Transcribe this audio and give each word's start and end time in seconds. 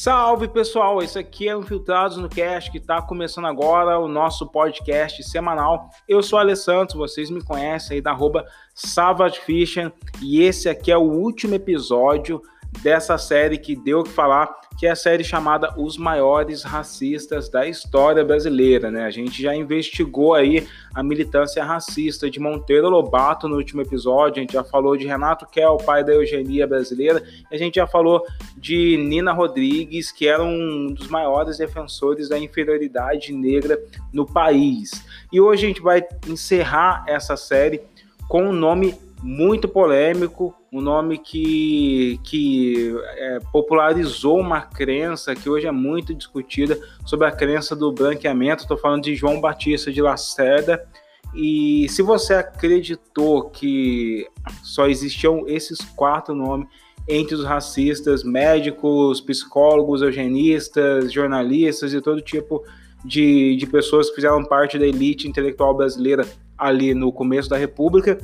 Salve 0.00 0.46
pessoal, 0.46 1.02
esse 1.02 1.18
aqui 1.18 1.48
é 1.48 1.56
o 1.56 1.60
Infiltrados 1.60 2.18
no 2.18 2.28
Cast 2.28 2.70
que 2.70 2.78
está 2.78 3.02
começando 3.02 3.46
agora 3.46 3.98
o 3.98 4.06
nosso 4.06 4.46
podcast 4.46 5.20
semanal. 5.24 5.90
Eu 6.06 6.22
sou 6.22 6.38
Alessandro, 6.38 6.96
vocês 6.96 7.28
me 7.30 7.42
conhecem 7.42 7.96
aí 7.96 8.00
da 8.00 8.12
arroba 8.12 8.46
Savage 8.72 9.40
Fishing 9.40 9.90
e 10.22 10.40
esse 10.40 10.68
aqui 10.68 10.92
é 10.92 10.96
o 10.96 11.02
último 11.02 11.56
episódio 11.56 12.40
dessa 12.82 13.18
série 13.18 13.58
que 13.58 13.74
deu 13.74 14.00
o 14.00 14.04
que 14.04 14.10
falar 14.10 14.58
que 14.78 14.86
é 14.86 14.92
a 14.92 14.96
série 14.96 15.24
chamada 15.24 15.74
Os 15.76 15.98
Maiores 15.98 16.62
Racistas 16.62 17.48
da 17.48 17.66
História 17.66 18.24
Brasileira, 18.24 18.92
né? 18.92 19.06
A 19.06 19.10
gente 19.10 19.42
já 19.42 19.52
investigou 19.52 20.34
aí 20.34 20.68
a 20.94 21.02
militância 21.02 21.64
racista 21.64 22.30
de 22.30 22.38
Monteiro 22.38 22.88
Lobato 22.88 23.48
no 23.48 23.56
último 23.56 23.82
episódio, 23.82 24.38
a 24.38 24.40
gente 24.40 24.52
já 24.52 24.62
falou 24.62 24.96
de 24.96 25.04
Renato 25.04 25.46
Kell, 25.46 25.76
pai 25.78 26.04
da 26.04 26.12
eugenia 26.12 26.64
brasileira, 26.64 27.20
a 27.50 27.56
gente 27.56 27.74
já 27.74 27.88
falou 27.88 28.24
de 28.56 28.96
Nina 28.98 29.32
Rodrigues, 29.32 30.12
que 30.12 30.28
era 30.28 30.44
um 30.44 30.94
dos 30.94 31.08
maiores 31.08 31.58
defensores 31.58 32.28
da 32.28 32.38
inferioridade 32.38 33.32
negra 33.32 33.82
no 34.12 34.24
país. 34.24 35.04
E 35.32 35.40
hoje 35.40 35.64
a 35.64 35.68
gente 35.68 35.82
vai 35.82 36.04
encerrar 36.28 37.02
essa 37.08 37.36
série 37.36 37.82
com 38.28 38.44
um 38.44 38.52
nome 38.52 38.94
muito 39.20 39.66
polêmico, 39.66 40.54
um 40.72 40.80
nome 40.80 41.18
que, 41.18 42.20
que 42.22 42.94
é, 43.16 43.38
popularizou 43.52 44.38
uma 44.38 44.60
crença 44.60 45.34
que 45.34 45.48
hoje 45.48 45.66
é 45.66 45.72
muito 45.72 46.14
discutida 46.14 46.78
sobre 47.06 47.26
a 47.26 47.32
crença 47.32 47.74
do 47.74 47.90
branqueamento. 47.90 48.62
Estou 48.62 48.76
falando 48.76 49.04
de 49.04 49.14
João 49.14 49.40
Batista 49.40 49.90
de 49.90 50.02
Lacerda. 50.02 50.86
E 51.34 51.88
se 51.88 52.02
você 52.02 52.34
acreditou 52.34 53.50
que 53.50 54.26
só 54.62 54.86
existiam 54.86 55.44
esses 55.46 55.78
quatro 55.96 56.34
nomes 56.34 56.68
entre 57.08 57.34
os 57.34 57.44
racistas, 57.44 58.22
médicos, 58.22 59.20
psicólogos, 59.22 60.02
eugenistas, 60.02 61.10
jornalistas 61.10 61.94
e 61.94 62.00
todo 62.02 62.20
tipo 62.20 62.62
de, 63.02 63.56
de 63.56 63.66
pessoas 63.66 64.10
que 64.10 64.16
fizeram 64.16 64.44
parte 64.44 64.78
da 64.78 64.86
elite 64.86 65.26
intelectual 65.26 65.74
brasileira 65.74 66.26
ali 66.56 66.92
no 66.92 67.10
começo 67.10 67.48
da 67.48 67.56
República, 67.56 68.18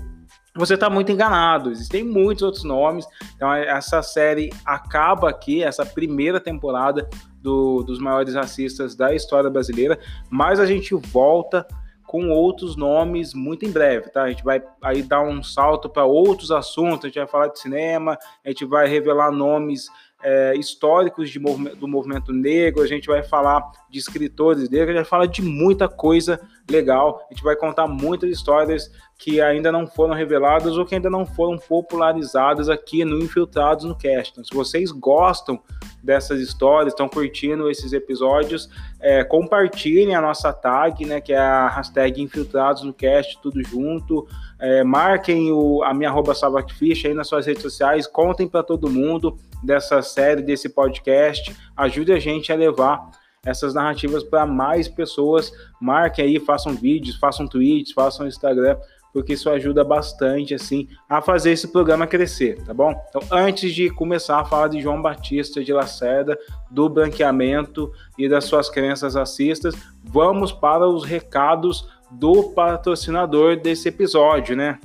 você 0.55 0.75
está 0.75 0.89
muito 0.89 1.11
enganado. 1.11 1.71
Existem 1.71 2.05
muitos 2.05 2.43
outros 2.43 2.65
nomes. 2.65 3.07
Então, 3.35 3.53
essa 3.53 4.03
série 4.03 4.53
acaba 4.65 5.29
aqui, 5.29 5.63
essa 5.63 5.85
primeira 5.85 6.41
temporada 6.41 7.09
do, 7.43 7.83
dos 7.83 7.99
maiores 7.99 8.35
racistas 8.35 8.95
da 8.95 9.15
história 9.15 9.51
brasileira, 9.51 9.99
mas 10.31 10.59
a 10.59 10.67
gente 10.67 10.95
volta 10.95 11.67
com 12.07 12.31
outros 12.31 12.77
nomes 12.77 13.35
muito 13.35 13.67
em 13.67 13.73
breve, 13.73 14.09
tá? 14.11 14.23
A 14.23 14.29
gente 14.29 14.45
vai 14.45 14.63
aí 14.83 15.03
dar 15.03 15.23
um 15.23 15.43
salto 15.43 15.89
para 15.89 16.05
outros 16.05 16.51
assuntos, 16.51 17.05
a 17.05 17.09
gente 17.09 17.19
vai 17.19 17.27
falar 17.27 17.49
de 17.49 17.59
cinema, 17.59 18.17
a 18.45 18.49
gente 18.49 18.65
vai 18.65 18.87
revelar 18.87 19.33
nomes 19.33 19.89
é, 20.23 20.55
históricos 20.57 21.29
de, 21.29 21.39
do 21.39 21.89
movimento 21.89 22.33
negro, 22.33 22.83
a 22.83 22.87
gente 22.87 23.09
vai 23.09 23.23
falar 23.23 23.63
de 23.91 23.99
escritores 23.99 24.71
negros, 24.71 24.91
a 24.91 24.93
gente 24.93 25.03
vai 25.03 25.05
falar 25.05 25.27
de 25.27 25.43
muita 25.43 25.89
coisa 25.89 26.41
legal, 26.71 27.21
a 27.29 27.35
gente 27.35 27.43
vai 27.43 27.57
contar 27.57 27.87
muitas 27.87 28.31
histórias 28.31 28.91
que 29.19 29.41
ainda 29.41 29.71
não 29.71 29.87
foram 29.87 30.13
reveladas 30.13 30.77
ou 30.77 30.85
que 30.85 30.95
ainda 30.95 31.09
não 31.09 31.25
foram 31.25 31.57
popularizadas 31.57 32.69
aqui 32.69 33.05
no 33.05 33.19
Infiltrados 33.19 33.85
no 33.85 33.97
Cast. 33.97 34.33
Então, 34.33 34.45
se 34.45 34.55
vocês 34.55 34.91
gostam 34.91 35.59
dessas 36.03 36.41
histórias, 36.41 36.93
estão 36.93 37.09
curtindo 37.09 37.71
esses 37.71 37.93
episódios, 37.93 38.69
é, 39.01 39.25
compartilhem 39.25 40.15
a 40.15 40.21
nossa 40.21 40.53
tag, 40.53 41.07
né, 41.07 41.21
que 41.21 41.33
é 41.33 41.39
a 41.39 41.69
hashtag 41.69 42.21
Infiltrados 42.21 42.83
no 42.83 42.93
Cast, 42.93 43.41
tudo 43.41 43.63
junto. 43.63 44.27
É, 44.59 44.85
marquem 44.85 45.51
o, 45.53 45.83
a 45.83 45.95
minha 45.95 46.11
arroba 46.11 46.35
Fish 46.77 47.07
aí 47.07 47.15
nas 47.15 47.29
suas 47.29 47.47
redes 47.47 47.63
sociais, 47.63 48.07
contem 48.07 48.49
para 48.49 48.63
todo 48.63 48.91
mundo 48.91 49.39
dessa 49.63 50.03
série, 50.03 50.43
desse 50.43 50.69
podcast, 50.69 51.57
ajude 51.77 52.13
a 52.13 52.19
gente 52.19 52.53
a 52.53 52.57
levar 52.57 53.11
essas 53.45 53.75
narrativas 53.75 54.23
para 54.25 54.47
mais 54.47 54.89
pessoas. 54.89 55.53
Marquem 55.81 56.25
aí, 56.25 56.41
façam 56.41 56.75
vídeos, 56.75 57.17
façam 57.17 57.47
tweets, 57.47 57.93
façam 57.93 58.27
Instagram, 58.27 58.77
porque 59.15 59.35
isso 59.35 59.49
ajuda 59.49 59.85
bastante 59.85 60.55
assim 60.55 60.89
a 61.09 61.23
fazer 61.23 61.53
esse 61.53 61.69
programa 61.69 62.05
crescer, 62.05 62.61
tá 62.65 62.75
bom? 62.75 62.93
Então, 63.09 63.23
antes 63.31 63.73
de 63.73 63.89
começar 63.89 64.41
a 64.41 64.45
falar 64.45 64.67
de 64.67 64.81
João 64.81 65.01
Batista 65.01 65.63
de 65.63 65.73
Lacerda, 65.73 66.37
do 66.69 66.89
branqueamento 66.89 67.93
e 68.19 68.29
das 68.29 68.45
suas 68.45 68.69
crenças 68.69 69.15
racistas, 69.15 69.77
vamos 70.03 70.51
para 70.51 70.89
os 70.89 71.05
recados 71.05 71.89
do 72.11 72.51
patrocinador 72.51 73.57
desse 73.57 73.89
episódio, 73.89 74.57
né? 74.57 74.81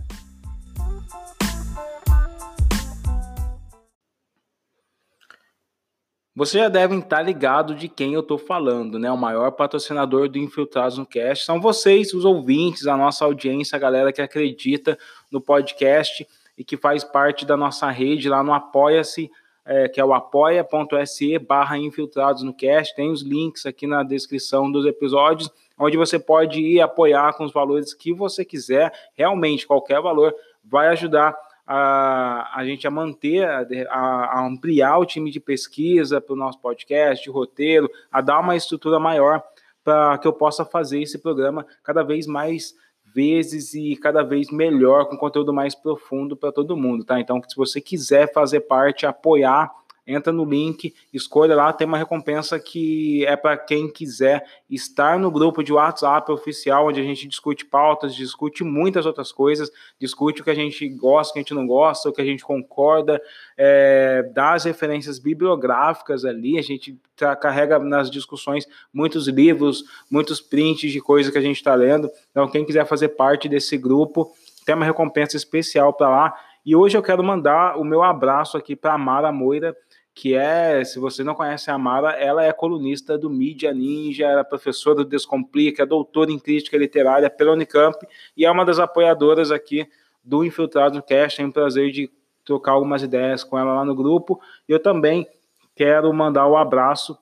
Você 6.40 6.58
já 6.58 6.70
deve 6.70 6.96
estar 6.96 7.22
ligado 7.22 7.76
de 7.76 7.90
quem 7.90 8.14
eu 8.14 8.22
estou 8.22 8.38
falando, 8.38 8.98
né? 8.98 9.12
O 9.12 9.18
maior 9.18 9.52
patrocinador 9.52 10.30
do 10.30 10.38
Infiltrados 10.38 10.98
no 10.98 11.06
Cast 11.06 11.44
são 11.44 11.60
vocês, 11.60 12.14
os 12.14 12.24
ouvintes, 12.24 12.88
a 12.88 12.96
nossa 12.96 13.26
audiência, 13.26 13.76
a 13.76 13.80
galera 13.80 14.14
que 14.14 14.22
acredita 14.22 14.98
no 15.30 15.42
podcast 15.42 16.26
e 16.58 16.64
que 16.64 16.78
faz 16.78 17.04
parte 17.04 17.46
da 17.46 17.58
nossa 17.58 17.90
rede 17.90 18.30
lá 18.30 18.42
no 18.42 18.54
Apoia-se, 18.54 19.30
é, 19.66 19.90
que 19.90 20.00
é 20.00 20.06
o 20.06 20.14
apoia.se 20.14 21.38
barra 21.40 21.78
Infiltrados 21.78 22.42
no 22.42 22.54
Cast. 22.54 22.96
Tem 22.96 23.12
os 23.12 23.22
links 23.22 23.66
aqui 23.66 23.86
na 23.86 24.02
descrição 24.02 24.72
dos 24.72 24.86
episódios, 24.86 25.52
onde 25.78 25.98
você 25.98 26.18
pode 26.18 26.62
ir 26.62 26.80
apoiar 26.80 27.34
com 27.34 27.44
os 27.44 27.52
valores 27.52 27.94
que 27.94 28.14
você 28.14 28.46
quiser. 28.46 28.94
Realmente, 29.14 29.68
qualquer 29.68 30.02
valor 30.02 30.34
vai 30.64 30.88
ajudar 30.88 31.36
a, 31.72 32.50
a 32.59 32.66
gente 32.66 32.88
a 32.88 32.90
manter, 32.90 33.47
a, 33.47 33.91
a 33.91 34.44
ampliar 34.44 34.97
o 34.97 35.06
time 35.06 35.30
de 35.30 35.40
pesquisa 35.40 36.19
para 36.19 36.34
o 36.34 36.35
nosso 36.35 36.59
podcast, 36.59 37.24
de 37.24 37.30
roteiro, 37.30 37.88
a 38.12 38.22
dar 38.22 38.40
uma 38.40 38.56
estrutura 38.56 39.00
maior 39.00 39.44
para 39.84 40.18
que 40.18 40.28
eu 40.28 40.34
possa 40.34 40.66
fazer 40.66 41.00
esse 41.00 41.19
programa 41.19 41.63
cada 41.84 42.02
vez 42.02 42.25
mais 42.25 42.74
vezes 43.13 43.75
e 43.75 43.96
cada 43.96 44.24
vez 44.24 44.50
melhor, 44.50 45.06
com 45.06 45.16
conteúdo 45.16 45.53
mais 45.53 45.75
profundo 45.75 46.35
para 46.35 46.52
todo 46.52 46.75
mundo, 46.75 47.06
tá? 47.06 47.19
Então, 47.19 47.40
se 47.47 47.56
você 47.56 47.79
quiser 47.79 48.34
fazer 48.34 48.62
parte, 48.62 49.06
apoiar 49.06 49.72
entra 50.09 50.34
no 50.34 50.44
link, 50.44 50.94
escolha 51.14 51.56
lá, 51.56 51.72
tem 51.72 51.88
uma 51.88 51.97
recompensa 51.97 52.59
que 52.59 53.24
é 53.25 53.36
para 53.36 53.56
quem 53.58 53.90
quiser 53.90 54.44
estar 54.70 55.20
no 55.20 55.30
grupo 55.30 55.64
de 55.64 55.72
WhatsApp 55.72 56.31
oficial, 56.31 56.88
onde 56.88 57.00
a 57.00 57.03
gente 57.03 57.28
discute 57.28 57.66
pautas, 57.66 58.16
discute 58.16 58.64
muitas 58.64 59.06
outras 59.06 59.31
coisas, 59.31 59.72
discute 60.00 60.42
o 60.42 60.44
que 60.44 60.50
a 60.50 60.56
gente 60.56 60.90
gosta, 60.90 61.31
o 61.31 61.34
que 61.34 61.40
a 61.40 61.44
gente 61.44 61.53
não 61.53 61.68
gosta, 61.68 62.09
o 62.09 62.14
que 62.14 62.22
a 62.22 62.25
gente 62.25 62.44
concorda, 62.44 63.22
é, 63.56 64.30
dá 64.34 64.53
as 64.53 64.64
referências 64.64 65.20
bibliográficas 65.20 66.26
ali, 66.26 66.58
a 66.58 66.64
gente 66.64 67.00
tá, 67.16 67.36
carrega 67.36 67.78
nas 67.78 68.09
discussões 68.09 68.66
muitos 68.94 69.28
livros, 69.28 69.84
muitos 70.09 70.41
prints 70.41 70.91
de 70.91 71.00
coisas 71.00 71.31
que 71.31 71.38
a 71.38 71.41
gente 71.41 71.58
está 71.58 71.76
lendo. 71.76 72.09
Então, 72.31 72.47
quem 72.47 72.66
quiser 72.66 72.86
fazer 72.86 73.09
parte 73.09 73.47
desse 73.47 73.78
grupo, 73.78 74.31
tem 74.66 74.76
uma 74.76 74.86
recompensa 74.86 75.38
especial 75.38 75.94
para 75.94 76.09
lá. 76.09 76.34
E 76.66 76.76
hoje 76.76 76.97
eu 76.97 77.02
quero 77.02 77.24
mandar 77.24 77.78
o 77.78 77.84
meu 77.84 78.03
abraço 78.03 78.58
aqui 78.58 78.76
para 78.76 78.97
Mara 78.97 79.31
Moira, 79.31 79.76
que 80.19 80.35
é, 80.35 80.84
se 80.84 81.00
você 81.00 81.24
não 81.24 81.34
conhece 81.34 81.72
a 81.72 81.75
Amara, 81.75 82.12
ela 82.12 82.44
é 82.44 82.52
colunista 82.52 83.18
do 83.18 83.30
Mídia 83.30 83.74
Ninja, 83.74 84.25
é 84.25 84.44
professora 84.44 84.97
do 84.97 85.06
Descomplica, 85.06 85.84
é 85.84 85.85
doutora 85.85 86.30
em 86.30 86.38
crítica 86.38 86.78
literária 86.78 87.30
pela 87.30 87.53
Unicamp 87.53 87.97
e 88.35 88.46
é 88.46 88.52
uma 88.52 88.66
das 88.66 88.79
apoiadoras 88.79 89.50
aqui 89.50 89.88
do 90.22 90.44
Infiltrado 90.44 91.02
Cast. 91.02 91.38
Tenho 91.38 91.47
o 91.47 91.53
prazer 91.53 91.90
de 91.91 92.12
trocar 92.44 92.74
algumas 92.74 93.02
ideias 93.02 93.46
com 93.46 93.58
ela 93.58 93.74
lá 93.74 93.85
no 93.85 93.96
grupo. 93.96 94.41
Eu 94.68 94.78
também 94.78 95.25
quero 95.74 96.13
mandar 96.13 96.47
o 96.47 96.52
um 96.52 96.58
abraço 96.58 97.18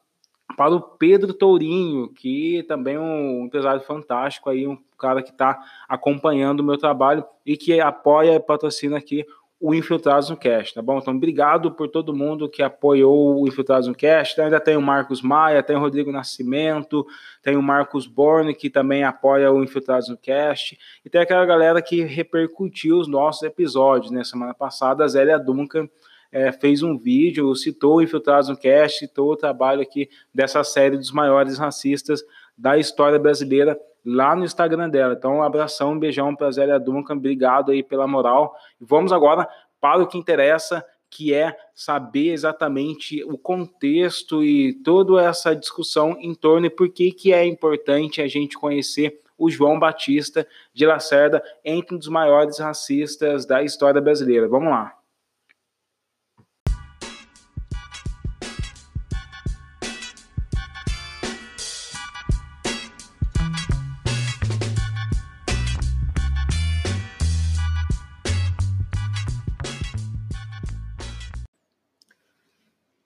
para 0.58 0.74
o 0.74 0.82
Pedro 0.82 1.36
Tourinho, 1.36 2.12
que 2.16 2.66
também 2.68 2.96
é 2.96 3.00
um 3.00 3.46
empresário 3.46 3.82
fantástico 3.82 4.50
aí, 4.50 4.66
um 4.66 4.78
cara 4.98 5.22
que 5.22 5.30
está 5.30 5.60
acompanhando 5.88 6.62
o 6.62 6.64
meu 6.64 6.80
trabalho 6.80 7.24
e 7.46 7.56
que 7.56 7.80
apoia 7.80 8.34
e 8.34 8.40
patrocina 8.40 8.98
aqui 8.98 9.24
o 9.60 9.74
Infiltrados 9.74 10.30
no 10.30 10.38
Cast, 10.38 10.76
tá 10.76 10.82
bom? 10.84 11.00
Então, 11.00 11.16
obrigado 11.16 11.72
por 11.72 11.88
todo 11.88 12.16
mundo 12.16 12.48
que 12.48 12.62
apoiou 12.62 13.42
o 13.42 13.48
Infiltrados 13.48 13.88
no 13.88 13.96
Cast. 13.96 14.40
Ainda 14.40 14.60
tem 14.60 14.78
o 14.78 14.82
Marcos 14.82 15.22
Maia, 15.22 15.64
tem 15.64 15.76
o 15.76 15.80
Rodrigo 15.80 16.12
Nascimento, 16.12 17.06
tem 17.42 17.56
o 17.58 17.62
Marcos 17.62 18.06
Borne, 18.06 18.54
que 18.54 18.70
também 18.70 19.04
apoia 19.04 19.52
o 19.52 19.64
Infiltrados 19.64 20.10
no 20.10 20.18
Cast. 20.18 20.78
E 21.04 21.10
tem 21.10 21.22
aquela 21.22 21.46
galera 21.46 21.82
que 21.82 22.04
repercutiu 22.04 23.00
os 23.00 23.08
nossos 23.08 23.42
episódios, 23.44 24.12
né? 24.12 24.24
Semana 24.24 24.54
passada, 24.54 25.04
a 25.04 25.08
Zélia 25.08 25.40
Duncan 25.40 25.90
é, 26.32 26.52
fez 26.52 26.84
um 26.84 26.96
vídeo, 26.96 27.56
citou 27.56 27.96
o 27.96 28.02
Infiltrados 28.02 28.50
no 28.50 28.58
Cast, 28.58 29.00
citou 29.00 29.32
o 29.32 29.38
trabalho 29.38 29.82
aqui 29.82 30.08
dessa 30.32 30.64
série 30.64 30.98
dos 30.98 31.12
maiores 31.12 31.58
racistas 31.58 32.24
da 32.56 32.78
história 32.78 33.18
brasileira 33.18 33.80
lá 34.08 34.34
no 34.34 34.46
Instagram 34.46 34.90
dela. 34.90 35.14
Então, 35.14 35.36
um 35.36 35.44
abração, 35.44 35.92
um 35.92 36.00
beijão 36.00 36.34
para 36.34 36.50
Zélia 36.50 36.80
Duncan, 36.80 37.16
obrigado 37.16 37.72
aí 37.72 37.84
pela 37.84 38.08
moral. 38.08 38.56
Vamos 38.80 39.12
agora 39.12 39.48
para 39.82 40.02
o 40.02 40.08
que 40.08 40.18
interessa, 40.18 40.84
que 41.10 41.34
é 41.34 41.58
saber 41.76 42.32
exatamente 42.32 43.22
o 43.26 43.38
contexto 43.38 44.42
e 44.42 44.74
toda 44.76 45.22
essa 45.22 45.54
discussão 45.54 46.18
em 46.20 46.34
torno 46.34 46.68
e 46.68 46.70
por 46.70 46.88
que, 46.90 47.12
que 47.12 47.34
é 47.34 47.46
importante 47.46 48.22
a 48.22 48.28
gente 48.28 48.58
conhecer 48.58 49.20
o 49.38 49.50
João 49.50 49.78
Batista 49.78 50.48
de 50.74 50.86
Lacerda, 50.86 51.44
entre 51.64 51.94
um 51.94 52.00
dos 52.00 52.08
maiores 52.08 52.60
racistas 52.60 53.46
da 53.46 53.62
história 53.62 54.02
brasileira. 54.02 54.48
Vamos 54.48 54.70
lá. 54.70 54.97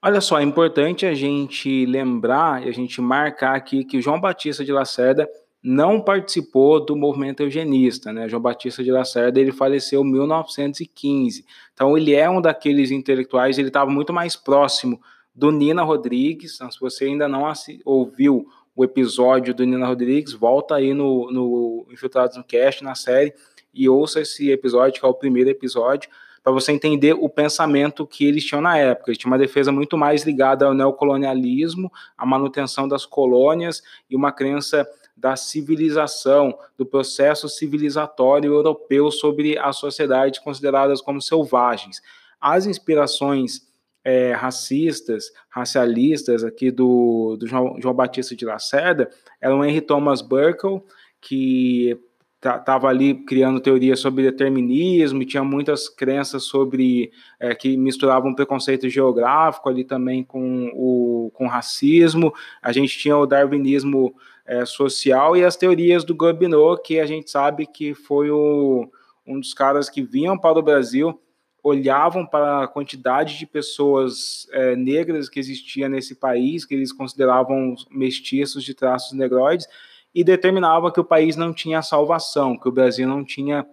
Olha 0.03 0.19
só, 0.19 0.39
é 0.39 0.43
importante 0.43 1.05
a 1.05 1.13
gente 1.13 1.85
lembrar 1.85 2.65
e 2.65 2.69
a 2.69 2.71
gente 2.71 2.99
marcar 2.99 3.55
aqui 3.55 3.83
que 3.85 4.01
João 4.01 4.19
Batista 4.19 4.65
de 4.65 4.71
Lacerda 4.71 5.29
não 5.63 6.01
participou 6.01 6.83
do 6.83 6.95
movimento 6.95 7.41
eugenista, 7.43 8.11
né? 8.11 8.27
João 8.27 8.41
Batista 8.41 8.83
de 8.83 8.91
Lacerda 8.91 9.39
ele 9.39 9.51
faleceu 9.51 10.01
em 10.01 10.11
1915, 10.11 11.45
então 11.71 11.95
ele 11.95 12.15
é 12.15 12.27
um 12.27 12.41
daqueles 12.41 12.89
intelectuais, 12.89 13.59
ele 13.59 13.67
estava 13.67 13.91
muito 13.91 14.11
mais 14.11 14.35
próximo 14.35 14.99
do 15.35 15.51
Nina 15.51 15.83
Rodrigues. 15.83 16.55
Então, 16.55 16.71
se 16.71 16.79
você 16.79 17.05
ainda 17.05 17.27
não 17.27 17.43
ouviu 17.85 18.47
o 18.75 18.83
episódio 18.83 19.53
do 19.53 19.63
Nina 19.63 19.85
Rodrigues, 19.85 20.33
volta 20.33 20.75
aí 20.75 20.95
no, 20.95 21.31
no 21.31 21.85
Infiltrados 21.91 22.37
no 22.37 22.43
Cast, 22.43 22.83
na 22.83 22.95
série, 22.95 23.33
e 23.71 23.87
ouça 23.87 24.21
esse 24.21 24.49
episódio, 24.49 24.99
que 24.99 25.05
é 25.05 25.09
o 25.09 25.13
primeiro 25.13 25.51
episódio 25.51 26.09
para 26.43 26.51
você 26.51 26.71
entender 26.71 27.13
o 27.13 27.29
pensamento 27.29 28.05
que 28.05 28.25
eles 28.25 28.43
tinham 28.43 28.61
na 28.61 28.77
época. 28.77 29.11
Eles 29.11 29.17
tinham 29.17 29.31
uma 29.31 29.37
defesa 29.37 29.71
muito 29.71 29.97
mais 29.97 30.23
ligada 30.23 30.65
ao 30.65 30.73
neocolonialismo, 30.73 31.91
à 32.17 32.25
manutenção 32.25 32.87
das 32.87 33.05
colônias 33.05 33.83
e 34.09 34.15
uma 34.15 34.31
crença 34.31 34.87
da 35.15 35.35
civilização, 35.35 36.57
do 36.77 36.85
processo 36.85 37.47
civilizatório 37.47 38.53
europeu 38.53 39.11
sobre 39.11 39.57
as 39.57 39.77
sociedades 39.77 40.39
consideradas 40.39 40.99
como 40.99 41.21
selvagens. 41.21 42.01
As 42.39 42.65
inspirações 42.65 43.61
é, 44.03 44.33
racistas, 44.33 45.31
racialistas 45.47 46.43
aqui 46.43 46.71
do, 46.71 47.37
do 47.39 47.45
João, 47.45 47.79
João 47.79 47.93
Batista 47.93 48.35
de 48.35 48.45
Lacerda 48.45 49.11
eram 49.39 49.63
Henry 49.63 49.81
Thomas 49.81 50.23
Burkle, 50.23 50.81
que 51.19 51.99
estava 52.43 52.87
ali 52.87 53.13
criando 53.13 53.59
teorias 53.59 53.99
sobre 53.99 54.23
determinismo 54.23 55.23
tinha 55.25 55.43
muitas 55.43 55.87
crenças 55.87 56.43
sobre 56.43 57.11
é, 57.39 57.53
que 57.53 57.77
misturavam 57.77 58.33
preconceito 58.33 58.89
geográfico 58.89 59.69
ali 59.69 59.83
também 59.83 60.23
com 60.23 60.71
o 60.73 61.31
com 61.33 61.47
racismo. 61.47 62.33
A 62.61 62.71
gente 62.71 62.97
tinha 62.97 63.15
o 63.15 63.27
darwinismo 63.27 64.15
é, 64.45 64.65
social 64.65 65.37
e 65.37 65.45
as 65.45 65.55
teorias 65.55 66.03
do 66.03 66.15
Gobineau, 66.15 66.77
que 66.77 66.99
a 66.99 67.05
gente 67.05 67.29
sabe 67.29 67.65
que 67.67 67.93
foi 67.93 68.31
o, 68.31 68.89
um 69.25 69.39
dos 69.39 69.53
caras 69.53 69.89
que 69.89 70.01
vinham 70.01 70.37
para 70.37 70.57
o 70.57 70.63
Brasil, 70.63 71.19
olhavam 71.63 72.25
para 72.25 72.63
a 72.63 72.67
quantidade 72.67 73.37
de 73.37 73.45
pessoas 73.45 74.47
é, 74.51 74.75
negras 74.75 75.29
que 75.29 75.39
existia 75.39 75.87
nesse 75.87 76.15
país, 76.15 76.65
que 76.65 76.73
eles 76.73 76.91
consideravam 76.91 77.75
mestiços 77.91 78.63
de 78.63 78.73
traços 78.73 79.13
negroides, 79.13 79.67
e 80.13 80.23
determinava 80.23 80.91
que 80.91 80.99
o 80.99 81.05
país 81.05 81.35
não 81.35 81.53
tinha 81.53 81.81
salvação, 81.81 82.57
que 82.57 82.67
o 82.67 82.71
Brasil 82.71 83.07
não 83.07 83.23
tinha 83.23 83.65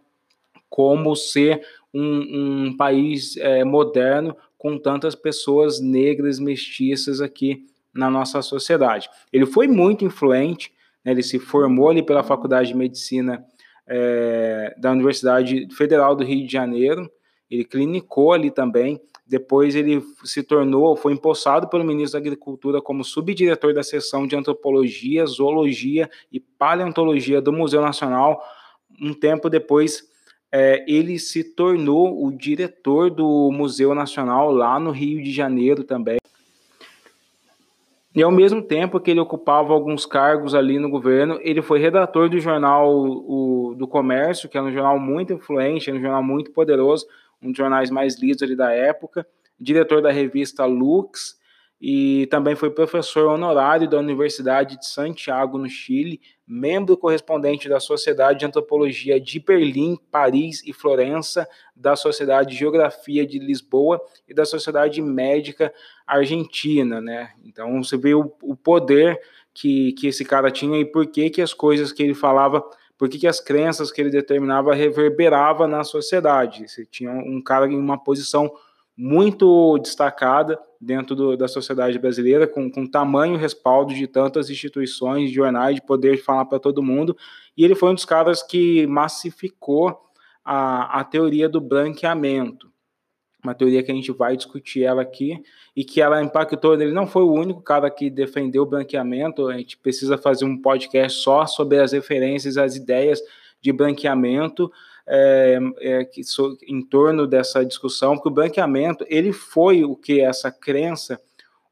como 0.68 1.16
ser 1.16 1.62
um, 1.92 2.66
um 2.66 2.76
país 2.76 3.36
é, 3.38 3.64
moderno 3.64 4.36
com 4.56 4.78
tantas 4.78 5.14
pessoas 5.14 5.80
negras, 5.80 6.38
mestiças 6.38 7.20
aqui 7.20 7.66
na 7.94 8.10
nossa 8.10 8.42
sociedade. 8.42 9.08
Ele 9.32 9.46
foi 9.46 9.66
muito 9.66 10.04
influente, 10.04 10.72
né, 11.04 11.12
ele 11.12 11.22
se 11.22 11.38
formou 11.38 11.88
ali 11.88 12.02
pela 12.02 12.22
Faculdade 12.22 12.68
de 12.68 12.76
Medicina 12.76 13.44
é, 13.86 14.74
da 14.78 14.92
Universidade 14.92 15.66
Federal 15.74 16.14
do 16.14 16.24
Rio 16.24 16.46
de 16.46 16.52
Janeiro, 16.52 17.10
ele 17.50 17.64
clinicou 17.64 18.32
ali 18.32 18.50
também, 18.50 19.00
depois 19.26 19.74
ele 19.74 20.02
se 20.24 20.42
tornou, 20.42 20.96
foi 20.96 21.12
empossado 21.12 21.68
pelo 21.68 21.84
ministro 21.84 22.18
da 22.18 22.18
Agricultura 22.18 22.80
como 22.80 23.04
subdiretor 23.04 23.74
da 23.74 23.82
seção 23.82 24.26
de 24.26 24.34
Antropologia, 24.34 25.26
Zoologia 25.26 26.10
e 26.32 26.40
Paleontologia 26.40 27.40
do 27.40 27.52
Museu 27.52 27.82
Nacional. 27.82 28.42
Um 29.00 29.12
tempo 29.12 29.50
depois, 29.50 30.02
é, 30.50 30.84
ele 30.88 31.18
se 31.18 31.44
tornou 31.44 32.24
o 32.24 32.32
diretor 32.32 33.10
do 33.10 33.50
Museu 33.52 33.94
Nacional 33.94 34.50
lá 34.50 34.80
no 34.80 34.90
Rio 34.90 35.22
de 35.22 35.30
Janeiro 35.30 35.84
também. 35.84 36.18
E 38.14 38.22
ao 38.22 38.32
mesmo 38.32 38.62
tempo 38.62 38.98
que 38.98 39.10
ele 39.10 39.20
ocupava 39.20 39.72
alguns 39.72 40.04
cargos 40.04 40.54
ali 40.54 40.78
no 40.78 40.88
governo, 40.88 41.38
ele 41.42 41.62
foi 41.62 41.78
redator 41.78 42.28
do 42.28 42.40
jornal 42.40 42.92
o, 42.92 43.74
do 43.76 43.86
Comércio, 43.86 44.48
que 44.48 44.58
é 44.58 44.62
um 44.62 44.72
jornal 44.72 44.98
muito 44.98 45.32
influente, 45.34 45.90
é 45.90 45.92
um 45.92 46.00
jornal 46.00 46.22
muito 46.22 46.50
poderoso, 46.50 47.06
um 47.42 47.50
dos 47.50 47.58
jornais 47.58 47.90
mais 47.90 48.18
lidos 48.20 48.42
ali 48.42 48.56
da 48.56 48.72
época, 48.72 49.26
diretor 49.58 50.02
da 50.02 50.10
revista 50.10 50.64
Lux, 50.64 51.38
e 51.80 52.26
também 52.26 52.56
foi 52.56 52.70
professor 52.70 53.28
honorário 53.28 53.88
da 53.88 53.98
Universidade 53.98 54.76
de 54.76 54.86
Santiago, 54.86 55.58
no 55.58 55.68
Chile, 55.68 56.20
membro 56.44 56.96
correspondente 56.96 57.68
da 57.68 57.78
Sociedade 57.78 58.40
de 58.40 58.46
Antropologia 58.46 59.20
de 59.20 59.38
Berlim, 59.38 59.96
Paris 60.10 60.60
e 60.66 60.72
Florença, 60.72 61.48
da 61.76 61.94
Sociedade 61.94 62.50
de 62.50 62.56
Geografia 62.56 63.24
de 63.24 63.38
Lisboa 63.38 64.00
e 64.26 64.34
da 64.34 64.44
Sociedade 64.44 65.00
Médica 65.00 65.72
Argentina, 66.04 67.00
né? 67.00 67.30
Então 67.44 67.80
você 67.82 67.96
vê 67.96 68.12
o, 68.12 68.32
o 68.42 68.56
poder 68.56 69.20
que, 69.54 69.92
que 69.92 70.08
esse 70.08 70.24
cara 70.24 70.50
tinha 70.50 70.80
e 70.80 70.84
por 70.84 71.06
que, 71.06 71.30
que 71.30 71.42
as 71.42 71.54
coisas 71.54 71.92
que 71.92 72.02
ele 72.02 72.14
falava 72.14 72.64
por 72.98 73.08
que, 73.08 73.26
as 73.26 73.40
crenças 73.40 73.92
que 73.92 74.00
ele 74.00 74.10
determinava 74.10 74.74
reverberava 74.74 75.68
na 75.68 75.84
sociedade. 75.84 76.68
Você 76.68 76.84
tinha 76.84 77.12
um 77.12 77.40
cara 77.40 77.66
em 77.66 77.78
uma 77.78 77.96
posição 77.96 78.52
muito 78.96 79.78
destacada 79.78 80.58
dentro 80.80 81.14
do, 81.14 81.36
da 81.36 81.46
sociedade 81.46 81.96
brasileira, 81.98 82.48
com, 82.48 82.68
com 82.68 82.84
tamanho 82.84 83.38
respaldo 83.38 83.94
de 83.94 84.08
tantas 84.08 84.50
instituições, 84.50 85.30
jornais, 85.30 85.76
de 85.76 85.82
poder 85.82 86.18
falar 86.18 86.44
para 86.46 86.58
todo 86.58 86.82
mundo, 86.82 87.16
e 87.56 87.64
ele 87.64 87.76
foi 87.76 87.90
um 87.90 87.94
dos 87.94 88.04
caras 88.04 88.42
que 88.42 88.86
massificou 88.88 90.00
a, 90.44 91.00
a 91.00 91.04
teoria 91.04 91.48
do 91.48 91.60
branqueamento 91.60 92.68
uma 93.42 93.54
teoria 93.54 93.82
que 93.82 93.90
a 93.90 93.94
gente 93.94 94.10
vai 94.12 94.36
discutir 94.36 94.82
ela 94.82 95.02
aqui 95.02 95.42
e 95.74 95.84
que 95.84 96.00
ela 96.00 96.22
impactou. 96.22 96.74
Ele 96.74 96.92
não 96.92 97.06
foi 97.06 97.22
o 97.22 97.32
único 97.32 97.62
cara 97.62 97.90
que 97.90 98.10
defendeu 98.10 98.64
o 98.64 98.66
branqueamento. 98.66 99.46
A 99.48 99.56
gente 99.56 99.76
precisa 99.76 100.18
fazer 100.18 100.44
um 100.44 100.60
podcast 100.60 101.20
só 101.20 101.46
sobre 101.46 101.78
as 101.78 101.92
referências, 101.92 102.56
as 102.56 102.74
ideias 102.74 103.20
de 103.60 103.72
branqueamento 103.72 104.70
é, 105.06 105.58
é, 105.78 106.04
que, 106.04 106.22
so, 106.22 106.56
em 106.66 106.82
torno 106.82 107.26
dessa 107.26 107.64
discussão, 107.64 108.14
porque 108.14 108.28
o 108.28 108.32
branqueamento 108.32 109.04
ele 109.08 109.32
foi 109.32 109.84
o 109.84 109.96
que 109.96 110.20
essa 110.20 110.50
crença 110.50 111.20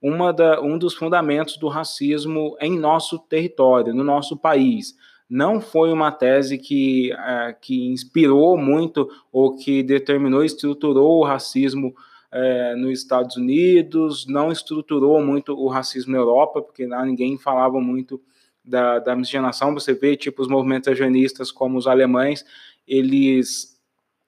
uma 0.00 0.32
da, 0.32 0.60
um 0.60 0.78
dos 0.78 0.94
fundamentos 0.94 1.56
do 1.56 1.68
racismo 1.68 2.56
em 2.60 2.78
nosso 2.78 3.18
território, 3.18 3.94
no 3.94 4.04
nosso 4.04 4.36
país 4.36 4.94
não 5.28 5.60
foi 5.60 5.92
uma 5.92 6.12
tese 6.12 6.56
que, 6.56 7.12
é, 7.12 7.56
que 7.60 7.86
inspirou 7.86 8.56
muito 8.56 9.08
ou 9.32 9.56
que 9.56 9.82
determinou, 9.82 10.44
estruturou 10.44 11.18
o 11.18 11.24
racismo 11.24 11.94
é, 12.30 12.74
nos 12.76 12.98
Estados 12.98 13.36
Unidos, 13.36 14.26
não 14.26 14.52
estruturou 14.52 15.22
muito 15.22 15.52
o 15.52 15.68
racismo 15.68 16.12
na 16.12 16.18
Europa, 16.18 16.62
porque 16.62 16.86
lá 16.86 17.04
ninguém 17.04 17.38
falava 17.38 17.80
muito 17.80 18.20
da, 18.64 18.98
da 18.98 19.16
miscigenação. 19.16 19.74
Você 19.74 19.94
vê, 19.94 20.16
tipo, 20.16 20.42
os 20.42 20.48
movimentos 20.48 20.88
eugenistas 20.88 21.50
como 21.50 21.78
os 21.78 21.86
alemães, 21.86 22.44
eles 22.86 23.74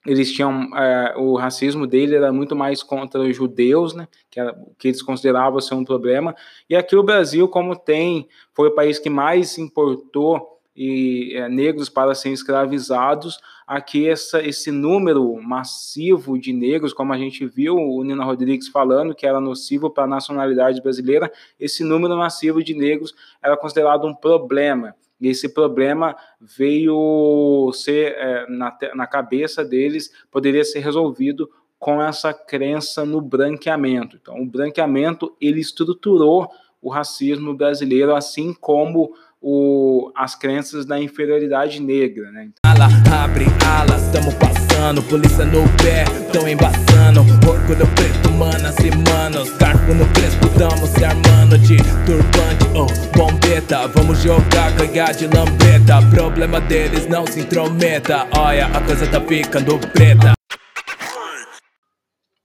eles 0.05 0.31
tinham 0.31 0.75
é, 0.77 1.13
o 1.17 1.35
racismo 1.35 1.85
dele 1.85 2.15
era 2.15 2.31
muito 2.31 2.55
mais 2.55 2.81
contra 2.81 3.19
os 3.19 3.35
judeus, 3.35 3.93
né, 3.93 4.07
que, 4.31 4.39
era, 4.39 4.57
que 4.77 4.87
eles 4.87 5.01
consideravam 5.01 5.59
ser 5.59 5.75
um 5.75 5.83
problema. 5.83 6.33
E 6.69 6.75
aqui 6.75 6.95
o 6.95 7.03
Brasil, 7.03 7.47
como 7.49 7.75
tem, 7.75 8.27
foi 8.53 8.69
o 8.69 8.73
país 8.75 8.97
que 8.97 9.09
mais 9.09 9.57
importou 9.57 10.58
e 10.81 11.33
é, 11.35 11.49
negros 11.49 11.89
para 11.89 12.15
serem 12.15 12.33
escravizados, 12.33 13.37
aqui 13.67 14.07
essa, 14.07 14.41
esse 14.41 14.71
número 14.71 15.35
massivo 15.43 16.39
de 16.39 16.53
negros, 16.53 16.93
como 16.93 17.11
a 17.11 17.17
gente 17.17 17.45
viu 17.45 17.75
o 17.75 18.01
Nina 18.01 18.23
Rodrigues 18.23 18.69
falando, 18.69 19.13
que 19.13 19.27
era 19.27 19.41
nocivo 19.41 19.89
para 19.89 20.05
a 20.05 20.07
nacionalidade 20.07 20.81
brasileira, 20.81 21.29
esse 21.59 21.83
número 21.83 22.15
massivo 22.17 22.63
de 22.63 22.73
negros 22.73 23.13
era 23.43 23.57
considerado 23.57 24.07
um 24.07 24.15
problema. 24.15 24.95
E 25.19 25.27
esse 25.27 25.49
problema 25.49 26.15
veio 26.39 27.69
ser, 27.73 28.13
é, 28.13 28.45
na, 28.49 28.77
na 28.95 29.05
cabeça 29.05 29.65
deles, 29.65 30.09
poderia 30.31 30.63
ser 30.63 30.79
resolvido 30.79 31.49
com 31.77 32.01
essa 32.01 32.33
crença 32.33 33.05
no 33.05 33.19
branqueamento. 33.19 34.15
Então, 34.15 34.41
o 34.41 34.45
branqueamento, 34.45 35.35
ele 35.41 35.59
estruturou 35.59 36.49
o 36.81 36.89
racismo 36.89 37.53
brasileiro, 37.53 38.15
assim 38.15 38.53
como 38.53 39.13
o, 39.41 40.11
as 40.15 40.35
crenças 40.35 40.85
da 40.85 40.99
inferioridade 40.99 41.81
negra, 41.81 42.31
né? 42.31 42.49
Ala, 42.65 42.87
abre 43.23 43.45
alas, 43.65 44.03
estamos 44.03 44.33
passando, 44.35 45.01
polícia 45.03 45.45
no 45.45 45.63
pé, 45.81 46.03
tão 46.31 46.47
embaçando, 46.47 47.21
orgulho 47.47 47.87
preto, 47.95 48.31
manas 48.31 48.75
e 48.79 48.91
manos, 49.09 49.49
cargo 49.51 49.93
no 49.93 50.05
crespo, 50.13 50.49
tamo 50.57 50.85
se 50.87 51.05
armando 51.05 51.57
de 51.57 51.77
turbante, 52.05 52.65
oh, 52.75 53.17
bombeta, 53.17 53.87
vamos 53.87 54.21
jogar, 54.21 54.71
ganhar 54.75 55.13
de 55.13 55.27
lambeta, 55.27 56.01
problema 56.13 56.59
deles 56.59 57.07
não 57.07 57.25
se 57.25 57.39
intrometa, 57.39 58.27
olha, 58.37 58.67
a 58.67 58.81
coisa 58.81 59.07
tá 59.07 59.21
ficando 59.21 59.79
preta. 59.93 60.33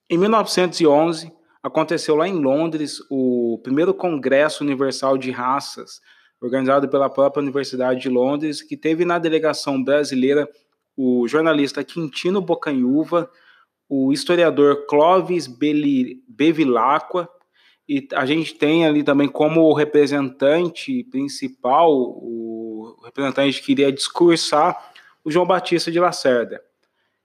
Em 0.08 0.18
1911, 0.18 1.32
aconteceu 1.60 2.14
lá 2.14 2.28
em 2.28 2.34
Londres 2.34 2.98
o 3.10 3.58
primeiro 3.64 3.92
Congresso 3.92 4.62
Universal 4.62 5.18
de 5.18 5.32
Raças, 5.32 6.00
organizado 6.44 6.88
pela 6.88 7.08
própria 7.08 7.42
Universidade 7.42 8.00
de 8.00 8.08
Londres, 8.10 8.60
que 8.60 8.76
teve 8.76 9.04
na 9.04 9.18
delegação 9.18 9.82
brasileira 9.82 10.48
o 10.96 11.26
jornalista 11.26 11.82
Quintino 11.82 12.40
Bocanhuva, 12.40 13.30
o 13.88 14.12
historiador 14.12 14.86
Clovis 14.86 15.46
Bevilacqua 16.28 17.28
e 17.88 18.06
a 18.14 18.24
gente 18.26 18.54
tem 18.54 18.86
ali 18.86 19.02
também 19.02 19.28
como 19.28 19.72
representante 19.72 21.04
principal, 21.04 21.90
o 21.90 23.00
representante 23.04 23.62
que 23.62 23.72
iria 23.72 23.92
discursar, 23.92 24.92
o 25.24 25.30
João 25.30 25.46
Batista 25.46 25.90
de 25.90 26.00
Lacerda. 26.00 26.62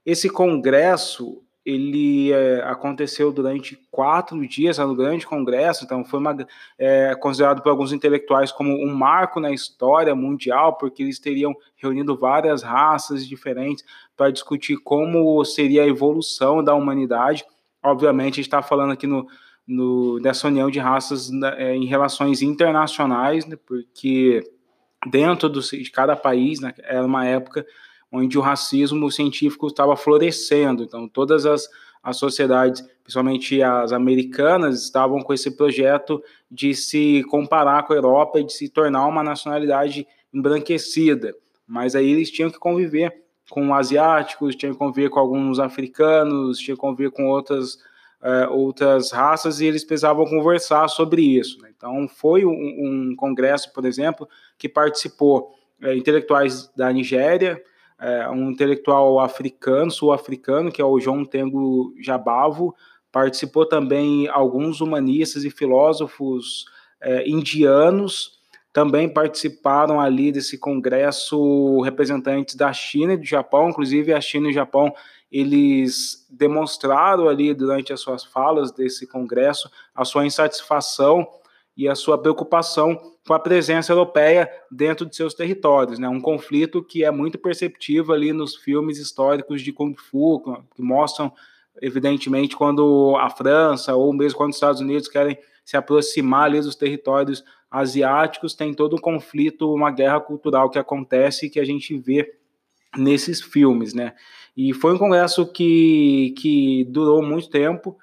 Esse 0.05 0.29
congresso 0.29 1.43
ele 1.65 2.31
é, 2.31 2.61
aconteceu 2.63 3.31
durante 3.31 3.75
quatro 3.91 4.47
dias, 4.47 4.77
no 4.77 4.95
grande 4.95 5.27
congresso, 5.27 5.83
então 5.83 6.05
foi 6.05 6.19
uma, 6.19 6.35
é, 6.77 7.13
considerado 7.15 7.61
por 7.61 7.69
alguns 7.69 7.91
intelectuais 7.91 8.51
como 8.51 8.71
um 8.71 8.93
marco 8.93 9.39
na 9.39 9.51
história 9.51 10.15
mundial, 10.15 10.77
porque 10.77 11.03
eles 11.03 11.19
teriam 11.19 11.53
reunido 11.75 12.17
várias 12.17 12.63
raças 12.63 13.27
diferentes 13.27 13.83
para 14.15 14.31
discutir 14.31 14.77
como 14.77 15.43
seria 15.43 15.83
a 15.83 15.87
evolução 15.87 16.63
da 16.63 16.73
humanidade. 16.73 17.45
Obviamente, 17.83 18.33
a 18.33 18.35
gente 18.37 18.47
está 18.47 18.61
falando 18.61 18.93
aqui 18.93 19.05
no, 19.05 19.27
no, 19.67 20.19
dessa 20.19 20.47
união 20.47 20.69
de 20.69 20.79
raças 20.79 21.29
né, 21.29 21.53
é, 21.57 21.75
em 21.75 21.85
relações 21.85 22.41
internacionais, 22.41 23.45
né, 23.45 23.57
porque 23.67 24.41
dentro 25.07 25.49
do, 25.49 25.61
de 25.61 25.91
cada 25.91 26.15
país, 26.15 26.59
né, 26.59 26.73
era 26.79 27.05
uma 27.05 27.25
época 27.25 27.65
onde 28.11 28.37
o 28.37 28.41
racismo 28.41 29.11
científico 29.11 29.67
estava 29.67 29.95
florescendo. 29.95 30.83
Então, 30.83 31.07
todas 31.07 31.45
as, 31.45 31.67
as 32.01 32.17
sociedades, 32.17 32.81
principalmente 33.03 33.61
as 33.61 33.91
americanas, 33.91 34.83
estavam 34.83 35.21
com 35.21 35.33
esse 35.33 35.51
projeto 35.51 36.21
de 36.49 36.73
se 36.73 37.23
comparar 37.29 37.83
com 37.83 37.93
a 37.93 37.95
Europa 37.95 38.39
e 38.39 38.43
de 38.43 38.53
se 38.53 38.69
tornar 38.69 39.05
uma 39.07 39.23
nacionalidade 39.23 40.07
embranquecida. 40.33 41.35
Mas 41.67 41.95
aí 41.95 42.09
eles 42.09 42.31
tinham 42.31 42.49
que 42.49 42.57
conviver 42.57 43.13
com 43.49 43.73
asiáticos, 43.73 44.55
tinham 44.55 44.73
que 44.73 44.79
conviver 44.79 45.09
com 45.09 45.19
alguns 45.19 45.59
africanos, 45.59 46.59
tinham 46.59 46.75
que 46.75 46.81
conviver 46.81 47.11
com 47.11 47.27
outras, 47.27 47.75
uh, 48.21 48.51
outras 48.51 49.11
raças 49.11 49.59
e 49.59 49.65
eles 49.65 49.83
precisavam 49.83 50.25
conversar 50.25 50.87
sobre 50.87 51.21
isso. 51.21 51.61
Né? 51.61 51.71
Então, 51.75 52.07
foi 52.07 52.45
um, 52.45 52.51
um, 52.51 53.15
congresso, 53.15 53.73
por 53.73 53.85
exemplo, 53.85 54.27
que 54.57 54.69
participou 54.69 55.55
uh, 55.81 55.93
intelectuais 55.93 56.71
da 56.75 56.91
Nigéria, 56.91 57.61
é, 57.99 58.29
um 58.29 58.51
intelectual 58.51 59.19
africano, 59.19 59.91
sul-africano, 59.91 60.71
que 60.71 60.81
é 60.81 60.85
o 60.85 60.99
João 60.99 61.25
Tengo 61.25 61.93
Jabavo, 61.99 62.75
participou 63.11 63.65
também 63.65 64.27
alguns 64.27 64.81
humanistas 64.81 65.43
e 65.43 65.49
filósofos 65.49 66.65
é, 67.01 67.27
indianos, 67.27 68.39
também 68.71 69.11
participaram 69.11 69.99
ali 69.99 70.31
desse 70.31 70.57
congresso 70.57 71.81
representantes 71.81 72.55
da 72.55 72.71
China 72.71 73.13
e 73.13 73.17
do 73.17 73.25
Japão, 73.25 73.69
inclusive 73.69 74.13
a 74.13 74.21
China 74.21 74.47
e 74.47 74.51
o 74.51 74.53
Japão, 74.53 74.93
eles 75.31 76.25
demonstraram 76.29 77.27
ali 77.27 77.53
durante 77.53 77.91
as 77.91 77.99
suas 77.99 78.23
falas 78.23 78.71
desse 78.71 79.07
congresso 79.07 79.69
a 79.93 80.05
sua 80.05 80.25
insatisfação 80.25 81.27
e 81.79 81.87
a 81.87 81.95
sua 81.95 82.17
preocupação 82.17 82.99
com 83.25 83.33
a 83.33 83.39
presença 83.39 83.93
europeia 83.93 84.51
dentro 84.69 85.05
de 85.05 85.15
seus 85.15 85.33
territórios, 85.33 85.97
né? 85.97 86.09
Um 86.09 86.19
conflito 86.19 86.83
que 86.83 87.05
é 87.05 87.09
muito 87.09 87.37
perceptível 87.37 88.13
ali 88.13 88.33
nos 88.33 88.53
filmes 88.57 88.97
históricos 88.97 89.61
de 89.61 89.71
Kung 89.71 89.95
Fu, 89.95 90.43
que 90.75 90.81
mostram 90.81 91.31
evidentemente 91.81 92.53
quando 92.53 93.15
a 93.17 93.29
França 93.29 93.95
ou 93.95 94.11
mesmo 94.11 94.37
quando 94.37 94.49
os 94.49 94.57
Estados 94.57 94.81
Unidos 94.81 95.07
querem 95.07 95.37
se 95.63 95.77
aproximar 95.77 96.47
ali 96.47 96.59
dos 96.59 96.75
territórios 96.75 97.45
asiáticos, 97.71 98.53
tem 98.53 98.73
todo 98.73 98.97
um 98.97 98.99
conflito, 98.99 99.73
uma 99.73 99.89
guerra 99.89 100.19
cultural 100.19 100.69
que 100.69 100.79
acontece 100.79 101.45
e 101.45 101.49
que 101.49 101.61
a 101.61 101.65
gente 101.65 101.97
vê 101.97 102.29
nesses 102.97 103.41
filmes, 103.41 103.93
né? 103.93 104.15
E 104.57 104.73
foi 104.73 104.93
um 104.93 104.97
congresso 104.97 105.49
que, 105.49 106.35
que 106.37 106.83
durou 106.89 107.23
muito 107.23 107.49
tempo, 107.49 107.97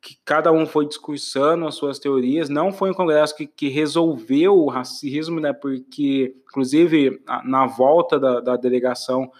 que 0.00 0.16
cada 0.24 0.52
um 0.52 0.64
foi 0.66 0.86
discursando 0.86 1.66
as 1.66 1.74
suas 1.74 1.98
teorias. 1.98 2.48
Não 2.48 2.72
foi 2.72 2.90
um 2.90 2.94
congresso 2.94 3.36
que, 3.36 3.46
que 3.46 3.68
resolveu 3.68 4.56
o 4.56 4.68
racismo, 4.68 5.40
né? 5.40 5.52
Porque, 5.52 6.34
inclusive, 6.48 7.20
na 7.44 7.66
volta 7.66 8.18
da, 8.18 8.40
da 8.40 8.56
delegação 8.56 9.30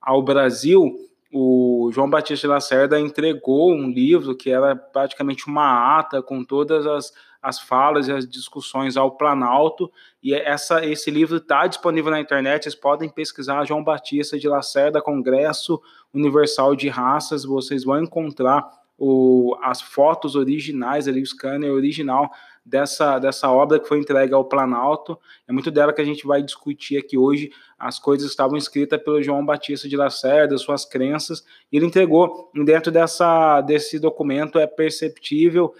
ao 0.00 0.22
Brasil, 0.22 0.94
o 1.32 1.90
João 1.92 2.08
Batista 2.08 2.46
de 2.46 2.52
Lacerda 2.52 2.98
entregou 2.98 3.72
um 3.72 3.90
livro 3.90 4.34
que 4.36 4.50
era 4.50 4.74
praticamente 4.74 5.46
uma 5.46 5.98
ata 5.98 6.22
com 6.22 6.44
todas 6.44 6.86
as, 6.86 7.12
as 7.42 7.60
falas 7.60 8.08
e 8.08 8.12
as 8.12 8.26
discussões 8.26 8.96
ao 8.96 9.16
Planalto, 9.16 9.90
e 10.22 10.34
essa, 10.34 10.84
esse 10.84 11.10
livro 11.10 11.36
está 11.36 11.66
disponível 11.66 12.10
na 12.10 12.20
internet, 12.20 12.62
vocês 12.62 12.74
podem 12.74 13.08
pesquisar 13.08 13.64
João 13.64 13.84
Batista 13.84 14.38
de 14.38 14.48
Lacerda, 14.48 15.02
Congresso 15.02 15.80
Universal 16.14 16.74
de 16.74 16.88
Raças, 16.88 17.44
vocês 17.44 17.84
vão 17.84 18.02
encontrar 18.02 18.68
o, 18.98 19.56
as 19.62 19.80
fotos 19.80 20.36
originais 20.36 21.06
ali, 21.06 21.22
o 21.22 21.26
scanner 21.26 21.72
original 21.72 22.30
dessa, 22.64 23.18
dessa 23.18 23.50
obra 23.50 23.78
que 23.78 23.86
foi 23.86 23.98
entregue 23.98 24.34
ao 24.34 24.44
Planalto. 24.44 25.18
É 25.46 25.52
muito 25.52 25.70
dela 25.70 25.92
que 25.92 26.00
a 26.00 26.04
gente 26.04 26.26
vai 26.26 26.42
discutir 26.42 26.98
aqui 26.98 27.16
hoje. 27.16 27.50
As 27.78 27.98
coisas 27.98 28.28
estavam 28.28 28.56
escritas 28.56 29.00
pelo 29.02 29.22
João 29.22 29.44
Batista 29.44 29.88
de 29.88 29.96
Lacerda, 29.96 30.58
suas 30.58 30.84
crenças, 30.84 31.44
ele 31.70 31.86
entregou. 31.86 32.50
Dentro 32.64 32.90
dessa, 32.90 33.60
desse 33.60 33.98
documento 33.98 34.58
é 34.58 34.66
perceptível 34.66 35.74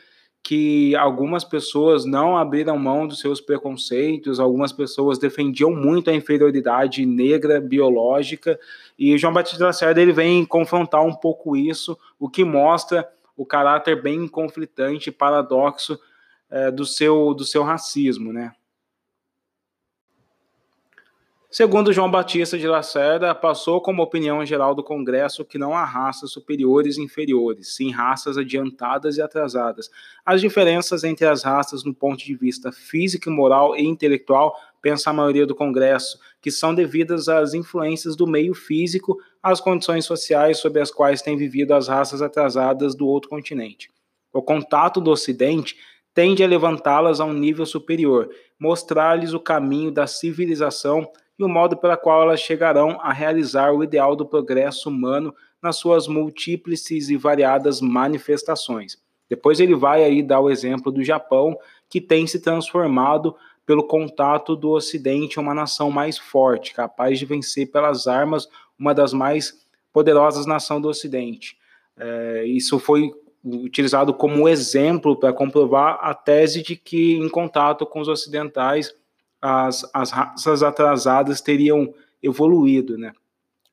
que 0.47 0.95
algumas 0.95 1.43
pessoas 1.43 2.05
não 2.05 2.37
abriram 2.37 2.79
mão 2.79 3.05
dos 3.05 3.19
seus 3.19 3.41
preconceitos, 3.41 4.38
algumas 4.38 4.71
pessoas 4.71 5.19
defendiam 5.19 5.73
muito 5.73 6.09
a 6.09 6.15
inferioridade 6.15 7.05
negra 7.05 7.61
biológica, 7.61 8.57
e 8.97 9.19
João 9.19 9.33
Batista 9.33 9.65
Lacerda 9.65 10.00
ele 10.00 10.12
vem 10.12 10.45
confrontar 10.45 11.05
um 11.05 11.12
pouco 11.12 11.57
isso, 11.57 11.99
o 12.17 12.29
que 12.29 12.45
mostra 12.45 13.09
o 13.37 13.45
caráter 13.45 14.00
bem 14.00 14.29
conflitante 14.29 15.11
paradoxo 15.11 15.99
é, 16.49 16.71
do, 16.71 16.87
seu, 16.87 17.35
do 17.35 17.45
seu 17.45 17.65
racismo, 17.65 18.33
né? 18.33 18.53
Segundo 21.56 21.90
João 21.90 22.10
Batista 22.10 22.58
de 22.58 22.68
Lacerda, 22.68 23.34
passou 23.34 23.80
como 23.80 24.02
opinião 24.02 24.44
geral 24.44 24.75
do 24.75 24.84
Congresso 24.84 25.42
que 25.42 25.56
não 25.56 25.75
há 25.75 25.86
raças 25.86 26.30
superiores 26.30 26.98
e 26.98 27.02
inferiores, 27.02 27.75
sim 27.75 27.90
raças 27.90 28.36
adiantadas 28.36 29.16
e 29.16 29.22
atrasadas. 29.22 29.88
As 30.22 30.42
diferenças 30.42 31.02
entre 31.02 31.25
as 31.25 31.42
raças 31.42 31.82
no 31.82 31.94
ponto 31.94 32.22
de 32.22 32.34
vista 32.34 32.70
físico, 32.70 33.30
moral 33.30 33.75
e 33.75 33.86
intelectual, 33.86 34.54
pensa 34.82 35.08
a 35.08 35.14
maioria 35.14 35.46
do 35.46 35.54
Congresso, 35.54 36.20
que 36.42 36.50
são 36.50 36.75
devidas 36.75 37.26
às 37.26 37.54
influências 37.54 38.14
do 38.14 38.26
meio 38.26 38.52
físico, 38.52 39.16
às 39.42 39.58
condições 39.58 40.04
sociais 40.04 40.58
sob 40.58 40.78
as 40.78 40.90
quais 40.90 41.22
têm 41.22 41.38
vivido 41.38 41.72
as 41.72 41.88
raças 41.88 42.20
atrasadas 42.20 42.94
do 42.94 43.08
outro 43.08 43.30
continente. 43.30 43.90
O 44.30 44.42
contato 44.42 45.00
do 45.00 45.10
Ocidente 45.10 45.75
tende 46.12 46.44
a 46.44 46.46
levantá-las 46.46 47.18
a 47.18 47.25
um 47.25 47.32
nível 47.32 47.64
superior, 47.64 48.28
mostrar-lhes 48.60 49.32
o 49.32 49.40
caminho 49.40 49.90
da 49.90 50.06
civilização 50.06 51.10
e 51.38 51.45
o 51.45 51.49
modo 51.49 51.76
pela 51.76 51.97
qual 51.97 52.23
elas 52.23 52.40
chegarão 52.40 52.99
a 53.00 53.12
realizar 53.12 53.73
o 53.73 53.85
ideal 53.85 54.16
do 54.16 54.26
progresso 54.26 54.88
humano 54.88 55.35
nas 55.62 55.76
suas 55.76 56.07
múltiples 56.07 56.88
e 56.90 57.16
variadas 57.16 57.81
manifestações. 57.81 58.97
Depois 59.28 59.61
ele 59.61 59.75
vai 59.75 60.05
aí 60.05 60.23
dar 60.23 60.40
o 60.40 60.50
exemplo 60.50 60.93
do 60.93 61.02
Japão, 61.02 61.59
que 61.88 62.00
tem 62.00 62.26
se 62.26 62.40
transformado 62.40 63.35
pelo 63.64 63.85
contato 63.85 64.55
do 64.55 64.71
Ocidente 64.71 65.40
uma 65.40 65.52
nação 65.52 65.90
mais 65.90 66.16
forte, 66.16 66.73
capaz 66.73 67.19
de 67.19 67.26
vencer 67.26 67.71
pelas 67.71 68.07
armas 68.07 68.49
uma 68.78 68.95
das 68.95 69.12
mais 69.12 69.66
poderosas 69.93 70.47
nações 70.47 70.83
do 70.83 70.88
Ocidente. 70.88 71.59
É, 71.99 72.45
isso 72.47 72.78
foi 72.78 73.11
utilizado 73.45 74.12
como 74.14 74.49
exemplo 74.49 75.16
para 75.16 75.33
comprovar 75.33 75.99
a 76.00 76.14
tese 76.14 76.62
de 76.62 76.76
que, 76.76 77.14
em 77.14 77.28
contato 77.28 77.87
com 77.87 78.00
os 78.00 78.09
ocidentais, 78.09 78.95
as, 79.47 79.88
as 79.95 80.11
raças 80.11 80.62
atrasadas 80.62 81.41
teriam 81.41 81.95
evoluído, 82.23 82.99
né? 82.99 83.12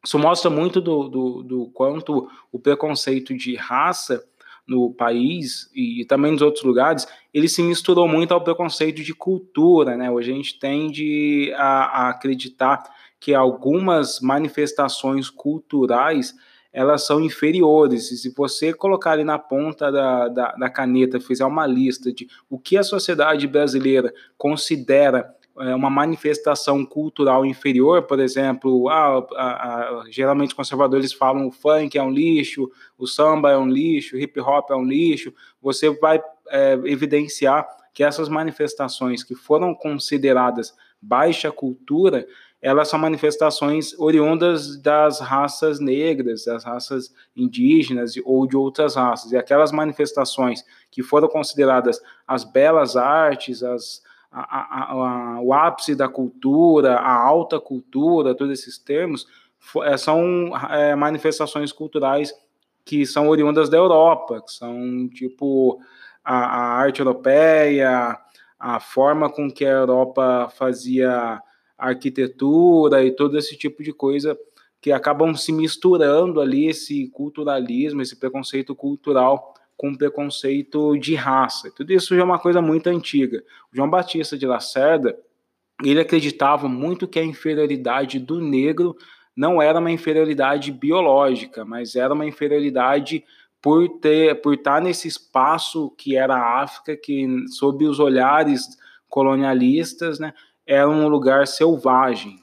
Isso 0.05 0.19
mostra 0.19 0.51
muito 0.51 0.79
do, 0.81 1.07
do, 1.07 1.43
do 1.43 1.65
quanto 1.73 2.29
o 2.51 2.59
preconceito 2.59 3.35
de 3.35 3.55
raça 3.55 4.23
no 4.67 4.93
país 4.93 5.69
e 5.73 6.05
também 6.05 6.31
nos 6.31 6.41
outros 6.41 6.63
lugares, 6.63 7.07
ele 7.33 7.49
se 7.49 7.61
misturou 7.63 8.07
muito 8.07 8.33
ao 8.33 8.43
preconceito 8.43 9.01
de 9.01 9.13
cultura, 9.13 9.97
né? 9.97 10.11
Hoje 10.11 10.31
a 10.31 10.35
gente 10.35 10.59
tende 10.59 11.51
a, 11.55 12.05
a 12.05 12.09
acreditar 12.09 12.83
que 13.19 13.33
algumas 13.33 14.19
manifestações 14.19 15.29
culturais 15.29 16.35
elas 16.71 17.05
são 17.05 17.21
inferiores. 17.21 18.11
E 18.11 18.17
se 18.17 18.33
você 18.35 18.73
colocar 18.73 19.11
ali 19.11 19.23
na 19.23 19.37
ponta 19.37 19.91
da, 19.91 20.27
da, 20.27 20.51
da 20.53 20.69
caneta, 20.69 21.19
fizer 21.19 21.45
uma 21.45 21.67
lista 21.67 22.11
de 22.11 22.27
o 22.49 22.57
que 22.59 22.77
a 22.77 22.83
sociedade 22.83 23.47
brasileira 23.47 24.13
considera 24.37 25.33
uma 25.55 25.89
manifestação 25.89 26.83
cultural 26.83 27.45
inferior, 27.45 28.03
por 28.03 28.19
exemplo, 28.19 28.89
ah, 28.89 30.03
geralmente 30.09 30.55
conservadores 30.55 31.13
falam 31.13 31.47
o 31.47 31.51
funk 31.51 31.95
é 31.97 32.01
um 32.01 32.09
lixo, 32.09 32.71
o 32.97 33.05
samba 33.05 33.51
é 33.51 33.57
um 33.57 33.69
lixo, 33.69 34.15
o 34.15 34.19
hip 34.19 34.39
hop 34.39 34.71
é 34.71 34.75
um 34.75 34.83
lixo, 34.83 35.31
você 35.61 35.91
vai 35.91 36.19
é, 36.49 36.73
evidenciar 36.85 37.67
que 37.93 38.03
essas 38.03 38.27
manifestações 38.27 39.23
que 39.23 39.35
foram 39.35 39.75
consideradas 39.75 40.73
baixa 40.99 41.51
cultura, 41.51 42.25
elas 42.61 42.87
são 42.87 42.97
manifestações 42.97 43.93
oriundas 43.99 44.81
das 44.81 45.19
raças 45.19 45.79
negras, 45.79 46.45
das 46.45 46.63
raças 46.63 47.13
indígenas 47.35 48.13
ou 48.23 48.47
de 48.47 48.55
outras 48.55 48.95
raças. 48.95 49.31
E 49.33 49.37
aquelas 49.37 49.71
manifestações 49.71 50.63
que 50.89 51.03
foram 51.03 51.27
consideradas 51.27 52.01
as 52.25 52.45
belas 52.45 52.95
artes, 52.95 53.61
as, 53.61 54.01
a, 54.33 54.41
a, 54.41 54.91
a, 54.91 55.41
o 55.41 55.53
ápice 55.53 55.95
da 55.95 56.09
cultura, 56.09 56.95
a 56.95 57.13
alta 57.13 57.59
cultura, 57.59 58.33
todos 58.33 58.59
esses 58.59 58.79
termos, 58.79 59.27
é, 59.83 59.95
são 59.95 60.51
é, 60.71 60.95
manifestações 60.95 61.71
culturais 61.71 62.33
que 62.83 63.05
são 63.05 63.29
oriundas 63.29 63.69
da 63.69 63.77
Europa, 63.77 64.41
que 64.41 64.51
são 64.51 65.07
tipo 65.09 65.79
a, 66.23 66.35
a 66.35 66.59
arte 66.79 66.99
europeia, 66.99 68.17
a 68.59 68.79
forma 68.79 69.29
com 69.29 69.51
que 69.51 69.63
a 69.65 69.69
Europa 69.69 70.51
fazia 70.57 71.39
arquitetura 71.77 73.03
e 73.03 73.11
todo 73.11 73.37
esse 73.37 73.55
tipo 73.57 73.83
de 73.83 73.93
coisa 73.93 74.37
que 74.81 74.91
acabam 74.91 75.33
se 75.35 75.51
misturando 75.51 76.41
ali 76.41 76.67
esse 76.67 77.07
culturalismo, 77.09 78.01
esse 78.01 78.17
preconceito 78.17 78.75
cultural 78.75 79.53
com 79.75 79.95
preconceito 79.95 80.97
de 80.97 81.15
raça. 81.15 81.71
Tudo 81.75 81.91
isso 81.91 82.15
já 82.15 82.21
é 82.21 82.23
uma 82.23 82.39
coisa 82.39 82.61
muito 82.61 82.87
antiga. 82.87 83.43
O 83.71 83.75
João 83.75 83.89
Batista 83.89 84.37
de 84.37 84.45
Lacerda, 84.45 85.17
ele 85.83 85.99
acreditava 85.99 86.67
muito 86.67 87.07
que 87.07 87.19
a 87.19 87.23
inferioridade 87.23 88.19
do 88.19 88.39
negro 88.39 88.95
não 89.35 89.61
era 89.61 89.79
uma 89.79 89.91
inferioridade 89.91 90.71
biológica, 90.71 91.65
mas 91.65 91.95
era 91.95 92.13
uma 92.13 92.25
inferioridade 92.25 93.23
por 93.61 93.87
ter 93.99 94.41
por 94.41 94.55
estar 94.55 94.81
nesse 94.81 95.07
espaço 95.07 95.89
que 95.97 96.15
era 96.15 96.35
a 96.35 96.61
África, 96.61 96.95
que 96.95 97.25
sob 97.47 97.85
os 97.85 97.99
olhares 97.99 98.77
colonialistas, 99.09 100.19
né, 100.19 100.33
era 100.65 100.89
um 100.89 101.07
lugar 101.07 101.47
selvagem. 101.47 102.42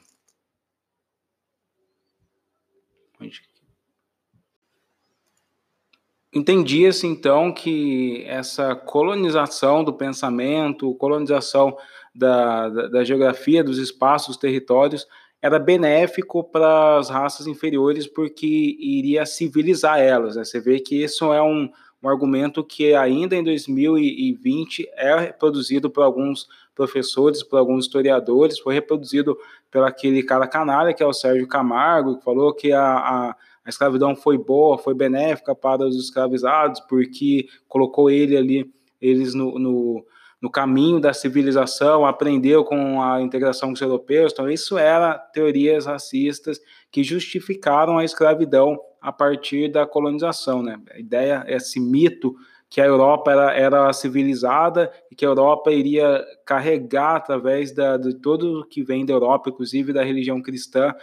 Entendia-se 6.33 7.05
então 7.05 7.51
que 7.51 8.23
essa 8.25 8.73
colonização 8.73 9.83
do 9.83 9.91
pensamento, 9.91 10.95
colonização 10.95 11.75
da, 12.15 12.69
da, 12.69 12.87
da 12.87 13.03
geografia, 13.03 13.63
dos 13.63 13.77
espaços, 13.77 14.37
territórios, 14.37 15.05
era 15.41 15.59
benéfico 15.59 16.43
para 16.43 16.97
as 16.97 17.09
raças 17.09 17.47
inferiores 17.47 18.07
porque 18.07 18.47
iria 18.79 19.25
civilizar 19.25 19.99
elas. 19.99 20.35
Né? 20.35 20.45
Você 20.45 20.61
vê 20.61 20.79
que 20.79 21.03
isso 21.03 21.33
é 21.33 21.41
um, 21.41 21.69
um 22.01 22.07
argumento 22.07 22.63
que 22.63 22.93
ainda 22.93 23.35
em 23.35 23.43
2020 23.43 24.87
é 24.95 25.19
reproduzido 25.19 25.89
por 25.89 26.03
alguns 26.03 26.47
professores, 26.73 27.43
por 27.43 27.57
alguns 27.57 27.85
historiadores, 27.85 28.59
foi 28.59 28.73
reproduzido 28.73 29.37
pelo 29.69 29.85
aquele 29.85 30.23
cara 30.23 30.47
canalha, 30.47 30.93
que 30.93 31.03
é 31.03 31.05
o 31.05 31.13
Sérgio 31.13 31.47
Camargo, 31.47 32.17
que 32.17 32.23
falou 32.23 32.53
que 32.53 32.71
a, 32.71 32.83
a, 32.83 33.35
a 33.65 33.69
escravidão 33.69 34.15
foi 34.15 34.37
boa, 34.37 34.77
foi 34.77 34.93
benéfica 34.93 35.53
para 35.53 35.85
os 35.85 35.95
escravizados, 35.95 36.79
porque 36.81 37.47
colocou 37.67 38.09
ele 38.09 38.35
ali, 38.35 38.71
eles 38.99 39.33
no, 39.33 39.59
no, 39.59 40.05
no 40.41 40.49
caminho 40.49 40.99
da 40.99 41.13
civilização, 41.13 42.05
aprendeu 42.05 42.63
com 42.63 43.01
a 43.01 43.21
integração 43.21 43.69
com 43.69 43.73
os 43.73 43.81
europeus, 43.81 44.33
então 44.33 44.49
isso 44.49 44.77
era 44.77 45.13
teorias 45.13 45.85
racistas 45.85 46.59
que 46.91 47.03
justificaram 47.03 47.97
a 47.97 48.03
escravidão 48.03 48.79
a 48.99 49.11
partir 49.11 49.71
da 49.71 49.85
colonização, 49.85 50.61
né? 50.61 50.79
A 50.91 50.99
ideia, 50.99 51.43
esse 51.47 51.79
mito 51.79 52.35
que 52.69 52.79
a 52.79 52.85
Europa 52.85 53.31
era, 53.31 53.53
era 53.53 53.93
civilizada 53.93 54.91
e 55.11 55.15
que 55.15 55.25
a 55.25 55.27
Europa 55.27 55.71
iria 55.71 56.23
carregar 56.45 57.17
através 57.17 57.71
da, 57.73 57.97
de 57.97 58.13
todo 58.13 58.61
o 58.61 58.65
que 58.65 58.81
vem 58.81 59.05
da 59.05 59.13
Europa, 59.13 59.49
inclusive 59.49 59.91
da 59.91 60.03
religião 60.03 60.41
cristã, 60.41 60.95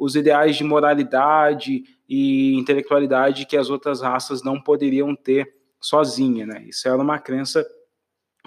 os 0.00 0.16
ideais 0.16 0.56
de 0.56 0.64
moralidade 0.64 1.84
e 2.08 2.54
intelectualidade 2.54 3.44
que 3.44 3.54
as 3.54 3.68
outras 3.68 4.00
raças 4.00 4.42
não 4.42 4.58
poderiam 4.58 5.14
ter 5.14 5.54
sozinha, 5.78 6.46
né? 6.46 6.64
Isso 6.66 6.88
era 6.88 6.96
uma 6.96 7.18
crença 7.18 7.62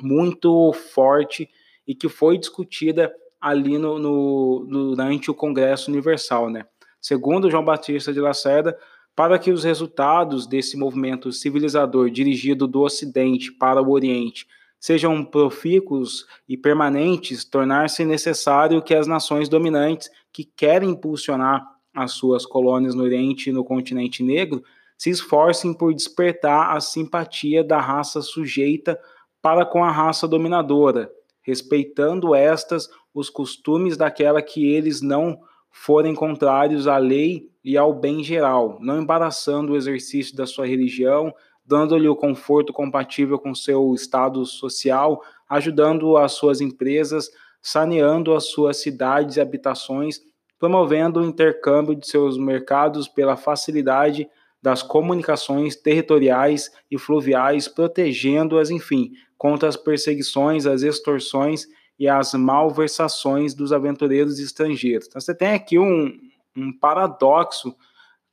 muito 0.01 0.73
forte 0.73 1.47
e 1.87 1.93
que 1.93 2.09
foi 2.09 2.39
discutida 2.39 3.13
ali 3.39 3.77
no, 3.77 3.99
no, 3.99 4.65
durante 4.65 5.29
o 5.29 5.35
Congresso 5.35 5.91
Universal, 5.91 6.49
né? 6.49 6.65
Segundo 6.99 7.51
João 7.51 7.63
Batista 7.63 8.11
de 8.11 8.19
Lacerda, 8.19 8.75
para 9.15 9.37
que 9.37 9.51
os 9.51 9.63
resultados 9.63 10.47
desse 10.47 10.75
movimento 10.75 11.31
civilizador 11.31 12.09
dirigido 12.09 12.67
do 12.67 12.81
Ocidente 12.81 13.51
para 13.51 13.79
o 13.79 13.91
Oriente 13.91 14.47
sejam 14.83 15.23
profícuos 15.23 16.27
e 16.45 16.57
permanentes, 16.57 17.45
tornar-se 17.45 18.03
necessário 18.03 18.81
que 18.81 18.93
as 18.93 19.07
nações 19.07 19.47
dominantes 19.47 20.11
que 20.29 20.43
querem 20.43 20.89
impulsionar 20.89 21.65
as 21.95 22.11
suas 22.11 22.45
colônias 22.45 22.93
no 22.93 23.03
Oriente 23.03 23.49
e 23.49 23.53
no 23.53 23.63
continente 23.63 24.21
negro 24.21 24.61
se 24.97 25.09
esforcem 25.09 25.73
por 25.73 25.93
despertar 25.93 26.75
a 26.75 26.81
simpatia 26.81 27.63
da 27.63 27.79
raça 27.79 28.21
sujeita 28.21 28.99
para 29.41 29.65
com 29.65 29.85
a 29.85 29.89
raça 29.89 30.27
dominadora, 30.27 31.09
respeitando 31.41 32.35
estas 32.35 32.89
os 33.13 33.29
costumes 33.29 33.95
daquela 33.95 34.41
que 34.41 34.67
eles 34.67 35.01
não 35.01 35.39
forem 35.71 36.13
contrários 36.13 36.89
à 36.89 36.97
lei 36.97 37.49
e 37.63 37.77
ao 37.77 37.93
bem 37.93 38.21
geral, 38.21 38.77
não 38.81 39.01
embaraçando 39.01 39.71
o 39.71 39.77
exercício 39.77 40.35
da 40.35 40.45
sua 40.45 40.67
religião, 40.67 41.33
dando-lhe 41.65 42.07
o 42.07 42.15
conforto 42.15 42.73
compatível 42.73 43.39
com 43.39 43.55
seu 43.55 43.93
estado 43.93 44.45
social, 44.45 45.21
ajudando 45.49 46.17
as 46.17 46.33
suas 46.33 46.61
empresas, 46.61 47.29
saneando 47.61 48.33
as 48.33 48.45
suas 48.45 48.77
cidades 48.77 49.37
e 49.37 49.41
habitações, 49.41 50.21
promovendo 50.59 51.19
o 51.19 51.25
intercâmbio 51.25 51.95
de 51.95 52.07
seus 52.07 52.37
mercados 52.37 53.07
pela 53.07 53.37
facilidade 53.37 54.29
das 54.61 54.81
comunicações 54.81 55.75
territoriais 55.75 56.71
e 56.89 56.97
fluviais, 56.97 57.67
protegendo-as, 57.67 58.69
enfim, 58.69 59.11
contra 59.37 59.67
as 59.67 59.75
perseguições, 59.75 60.65
as 60.65 60.83
extorsões 60.83 61.67
e 61.99 62.07
as 62.07 62.33
malversações 62.33 63.53
dos 63.53 63.73
aventureiros 63.73 64.39
estrangeiros. 64.39 65.07
Então 65.07 65.19
você 65.19 65.35
tem 65.35 65.49
aqui 65.49 65.77
um, 65.77 66.17
um 66.55 66.71
paradoxo 66.71 67.75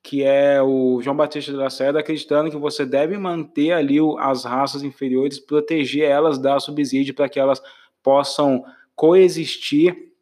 que 0.02 0.22
é 0.24 0.62
o 0.62 1.00
João 1.02 1.16
Batista 1.16 1.52
de 1.52 1.58
Lacerda 1.58 2.00
acreditando 2.00 2.50
que 2.50 2.56
você 2.56 2.86
deve 2.86 3.18
manter 3.18 3.72
ali 3.72 3.98
as 4.18 4.44
raças 4.44 4.82
inferiores, 4.82 5.38
proteger 5.38 6.08
elas, 6.08 6.38
dar 6.38 6.58
subsídio 6.60 7.14
para 7.14 7.28
que 7.28 7.38
elas 7.38 7.62
possam 8.02 8.64
coexistir, 8.96 10.12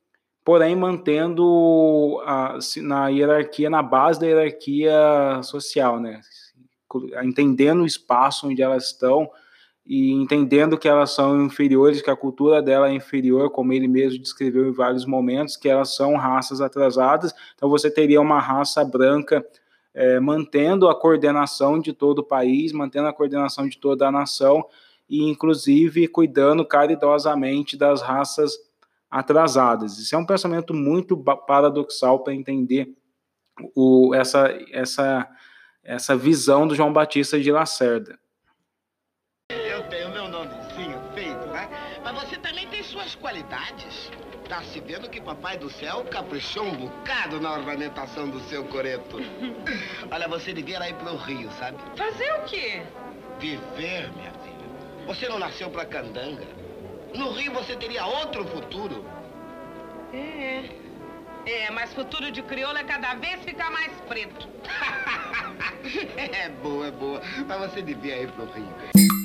porém 0.45 0.75
mantendo 0.75 2.21
a, 2.25 2.59
na 2.79 3.09
hierarquia, 3.09 3.71
na 3.71 3.83
base 3.83 4.21
da 4.21 4.27
hierarquia 4.27 5.41
social, 5.43 6.01
né? 6.01 6.21
entendendo 7.23 7.83
o 7.83 7.87
espaço 7.87 8.49
onde 8.49 8.63
elas 8.63 8.87
estão, 8.87 9.31
e 9.87 10.13
entendendo 10.13 10.77
que 10.77 10.87
elas 10.89 11.13
são 11.13 11.43
inferiores, 11.43 12.03
que 12.03 12.11
a 12.11 12.17
cultura 12.17 12.61
dela 12.61 12.91
é 12.91 12.93
inferior, 12.93 13.51
como 13.51 13.73
ele 13.73 13.89
mesmo 13.89 14.19
descreveu 14.21 14.69
em 14.69 14.73
vários 14.73 15.07
momentos, 15.07 15.57
que 15.57 15.69
elas 15.69 15.95
são 15.95 16.15
raças 16.15 16.61
atrasadas. 16.61 17.33
Então 17.55 17.71
você 17.71 17.91
teria 17.91 18.21
uma 18.21 18.39
raça 18.39 18.85
branca 18.85 19.45
é, 19.99 20.21
mantendo 20.21 20.89
a 20.89 20.95
coordenação 20.95 21.81
de 21.81 21.93
todo 21.93 22.21
o 22.21 22.25
país, 22.25 22.73
mantendo 22.73 23.09
a 23.09 23.13
coordenação 23.13 23.69
de 23.69 23.77
toda 23.77 24.07
a 24.07 24.13
nação 24.13 24.65
e 25.11 25.29
inclusive 25.29 26.07
cuidando 26.07 26.65
caridosamente 26.65 27.77
das 27.77 28.01
raças 28.01 28.53
atrasadas. 29.11 29.99
Isso 29.99 30.15
é 30.15 30.19
um 30.19 30.25
pensamento 30.25 30.73
muito 30.73 31.17
paradoxal 31.17 32.23
para 32.23 32.33
entender 32.33 32.95
o, 33.75 34.15
essa, 34.15 34.57
essa, 34.71 35.29
essa 35.83 36.17
visão 36.17 36.69
do 36.69 36.77
João 36.77 36.93
Batista 36.93 37.41
de 37.41 37.51
Lacerda. 37.51 38.17
Tá 44.49 44.63
se 44.63 44.81
vendo 44.81 45.11
que 45.11 45.21
Papai 45.21 45.59
do 45.59 45.71
Céu 45.71 46.05
caprichou 46.11 46.65
um 46.65 46.75
bocado 46.75 47.39
na 47.39 47.53
ornamentação 47.53 48.31
do 48.31 48.41
seu 48.49 48.65
coreto. 48.65 49.19
Olha, 50.11 50.27
você 50.27 50.55
devia 50.55 50.89
ir 50.89 50.95
pro 50.95 51.17
Rio, 51.17 51.51
sabe? 51.59 51.77
Fazer 51.95 52.33
o 52.33 52.43
quê? 52.45 52.83
Viver, 53.39 54.11
minha 54.15 54.33
filha. 54.33 55.07
Você 55.07 55.29
não 55.29 55.39
nasceu 55.39 55.69
pra 55.69 55.85
candanga. 55.85 56.47
No 57.15 57.31
Rio 57.33 57.53
você 57.53 57.77
teria 57.77 58.07
outro 58.07 58.43
futuro. 58.47 59.05
É. 60.15 60.65
É, 61.45 61.71
mas 61.71 61.93
futuro 61.93 62.31
de 62.31 62.43
crioula 62.43 62.81
é 62.81 62.85
cada 62.85 63.15
vez 63.15 63.43
ficar 63.45 63.71
mais 63.71 63.93
preto. 64.09 64.49
é 66.17 66.49
boa, 66.49 66.87
é 66.87 66.91
boa. 66.91 67.23
Mas 67.47 67.71
você 67.71 67.83
devia 67.83 68.23
ir 68.23 68.31
pro 68.33 68.47
Rio. 68.47 69.18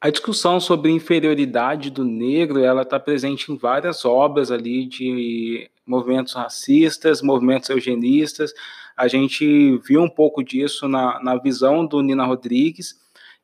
A 0.00 0.08
discussão 0.08 0.58
sobre 0.58 0.90
inferioridade 0.90 1.90
do 1.90 2.02
negro, 2.04 2.64
ela 2.64 2.82
está 2.82 2.98
presente 2.98 3.52
em 3.52 3.56
várias 3.58 4.02
obras 4.06 4.50
ali 4.50 4.86
de 4.86 5.70
movimentos 5.86 6.32
racistas, 6.32 7.20
movimentos 7.20 7.68
eugenistas. 7.68 8.54
A 8.96 9.06
gente 9.08 9.76
viu 9.86 10.00
um 10.00 10.08
pouco 10.08 10.42
disso 10.42 10.88
na, 10.88 11.22
na 11.22 11.36
visão 11.36 11.84
do 11.84 12.00
Nina 12.00 12.24
Rodrigues 12.24 12.98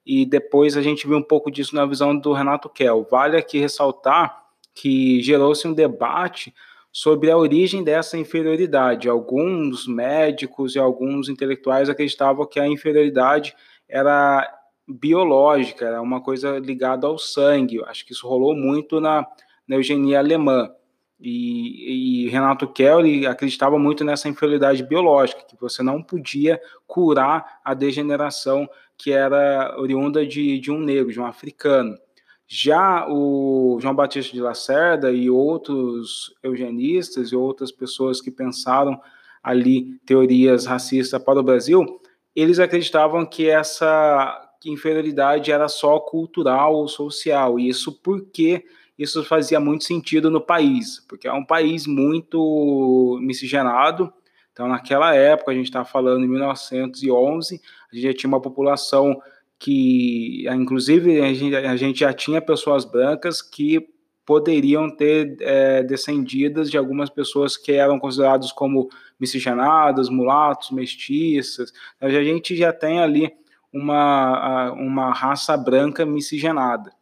e 0.04 0.24
depois 0.24 0.78
a 0.78 0.82
gente 0.82 1.06
viu 1.06 1.18
um 1.18 1.22
pouco 1.22 1.50
disso 1.50 1.74
na 1.74 1.84
visão 1.84 2.18
do 2.18 2.32
Renato 2.32 2.70
Kell. 2.70 3.06
Vale 3.10 3.36
aqui 3.36 3.58
ressaltar 3.58 4.42
que 4.74 5.20
gerou-se 5.22 5.68
um 5.68 5.74
debate 5.74 6.54
sobre 6.90 7.30
a 7.30 7.36
origem 7.36 7.84
dessa 7.84 8.16
inferioridade. 8.16 9.10
Alguns 9.10 9.86
médicos 9.86 10.74
e 10.74 10.78
alguns 10.78 11.28
intelectuais 11.28 11.90
acreditavam 11.90 12.46
que 12.46 12.58
a 12.58 12.66
inferioridade 12.66 13.54
era 13.86 14.50
biológica, 14.86 15.86
era 15.86 16.00
uma 16.00 16.20
coisa 16.20 16.58
ligada 16.58 17.06
ao 17.06 17.18
sangue. 17.18 17.82
Acho 17.84 18.04
que 18.06 18.12
isso 18.12 18.28
rolou 18.28 18.54
muito 18.54 19.00
na, 19.00 19.26
na 19.66 19.76
eugenia 19.76 20.18
alemã. 20.18 20.70
E, 21.18 22.24
e, 22.24 22.28
Renato 22.28 22.68
Kelly 22.68 23.26
acreditava 23.26 23.78
muito 23.78 24.04
nessa 24.04 24.28
inferioridade 24.28 24.82
biológica, 24.82 25.46
que 25.48 25.56
você 25.58 25.82
não 25.82 26.02
podia 26.02 26.60
curar 26.86 27.60
a 27.64 27.72
degeneração 27.72 28.68
que 28.98 29.12
era 29.12 29.74
oriunda 29.78 30.26
de, 30.26 30.58
de 30.58 30.70
um 30.70 30.78
negro, 30.78 31.12
de 31.12 31.20
um 31.20 31.24
africano. 31.26 31.96
Já 32.46 33.06
o 33.08 33.78
João 33.80 33.94
Batista 33.94 34.32
de 34.32 34.40
Lacerda 34.40 35.10
e 35.10 35.28
outros 35.28 36.34
eugenistas 36.42 37.32
e 37.32 37.36
outras 37.36 37.72
pessoas 37.72 38.20
que 38.20 38.30
pensaram 38.30 39.00
ali 39.42 39.98
teorias 40.06 40.66
racistas 40.66 41.22
para 41.22 41.40
o 41.40 41.42
Brasil, 41.42 41.84
eles 42.34 42.58
acreditavam 42.58 43.24
que 43.24 43.48
essa 43.48 44.45
inferioridade 44.64 45.52
era 45.52 45.68
só 45.68 45.98
cultural 46.00 46.74
ou 46.74 46.88
social. 46.88 47.58
E 47.58 47.68
isso 47.68 47.92
porque 48.02 48.64
isso 48.98 49.22
fazia 49.24 49.60
muito 49.60 49.84
sentido 49.84 50.30
no 50.30 50.40
país, 50.40 51.04
porque 51.08 51.28
é 51.28 51.32
um 51.32 51.44
país 51.44 51.86
muito 51.86 53.18
miscigenado. 53.20 54.12
Então, 54.52 54.68
naquela 54.68 55.14
época, 55.14 55.52
a 55.52 55.54
gente 55.54 55.66
está 55.66 55.84
falando 55.84 56.24
em 56.24 56.28
1911, 56.28 57.60
a 57.92 57.94
gente 57.94 58.06
já 58.06 58.14
tinha 58.14 58.28
uma 58.28 58.40
população 58.40 59.20
que, 59.58 60.46
inclusive, 60.48 61.20
a 61.20 61.32
gente, 61.34 61.56
a 61.56 61.76
gente 61.76 62.00
já 62.00 62.12
tinha 62.12 62.40
pessoas 62.40 62.84
brancas 62.84 63.42
que 63.42 63.86
poderiam 64.24 64.90
ter 64.90 65.36
é, 65.40 65.82
descendidas 65.84 66.70
de 66.70 66.76
algumas 66.76 67.08
pessoas 67.08 67.56
que 67.56 67.72
eram 67.72 67.98
consideradas 67.98 68.50
como 68.50 68.88
miscigenadas, 69.20 70.08
mulatos, 70.08 70.72
mestiças. 70.72 71.72
A 72.00 72.08
gente 72.08 72.56
já 72.56 72.72
tem 72.72 72.98
ali 72.98 73.32
uma, 73.76 74.72
uma 74.72 75.12
raça 75.12 75.56
branca 75.56 76.06
miscigenada. 76.06 76.92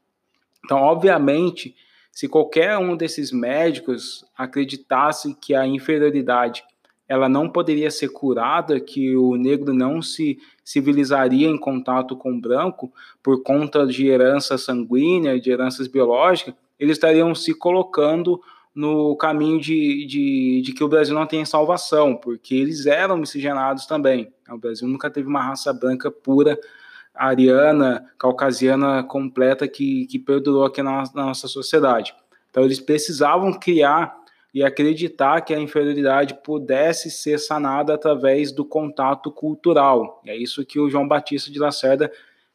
Então, 0.65 0.79
obviamente, 0.79 1.75
se 2.11 2.29
qualquer 2.29 2.77
um 2.79 2.97
desses 2.97 3.31
médicos 3.31 4.25
acreditasse 4.37 5.35
que 5.35 5.55
a 5.55 5.67
inferioridade 5.67 6.65
ela 7.07 7.29
não 7.29 7.51
poderia 7.51 7.91
ser 7.91 8.09
curada, 8.09 8.81
que 8.81 9.15
o 9.15 9.37
negro 9.37 9.75
não 9.75 10.01
se 10.01 10.39
civilizaria 10.65 11.47
em 11.47 11.59
contato 11.59 12.17
com 12.17 12.33
o 12.33 12.41
branco 12.41 12.91
por 13.23 13.43
conta 13.43 13.87
de 13.87 14.07
herança 14.07 14.57
sanguínea, 14.57 15.39
de 15.39 15.51
heranças 15.51 15.87
biológicas, 15.87 16.55
eles 16.79 16.97
estariam 16.97 17.35
se 17.35 17.55
colocando 17.55 18.41
no 18.75 19.15
caminho 19.17 19.61
de, 19.61 20.05
de, 20.05 20.63
de, 20.63 20.73
que 20.73 20.83
o 20.83 20.89
Brasil 20.89 21.15
não 21.15 21.27
tem 21.27 21.45
salvação, 21.45 22.17
porque 22.17 22.55
eles 22.55 22.87
eram 22.87 23.17
miscigenados 23.17 23.87
também. 23.87 24.33
O 24.51 24.59
Brasil 24.59 24.89
nunca 24.89 25.09
teve 25.09 25.29
uma 25.29 25.43
raça 25.43 25.73
branca 25.73 26.11
pura, 26.11 26.59
ariana, 27.15 28.05
caucasiana 28.19 29.05
completa 29.05 29.69
que, 29.69 30.07
que 30.07 30.19
perdurou 30.19 30.65
aqui 30.65 30.83
na, 30.83 31.05
na 31.15 31.27
nossa 31.27 31.47
sociedade. 31.47 32.13
Então 32.51 32.65
eles 32.65 32.81
precisavam 32.81 33.53
criar 33.53 34.17
e 34.53 34.63
acreditar 34.63 35.41
que 35.41 35.53
a 35.53 35.59
inferioridade 35.59 36.39
pudesse 36.45 37.11
ser 37.11 37.39
sanada 37.39 37.95
através 37.95 38.53
do 38.53 38.65
contato 38.65 39.31
cultural. 39.31 40.23
É 40.27 40.37
isso 40.37 40.65
que 40.65 40.79
o 40.79 40.89
João 40.89 41.07
Batista 41.07 41.51
de 41.51 41.59
Lacerda 41.59 42.11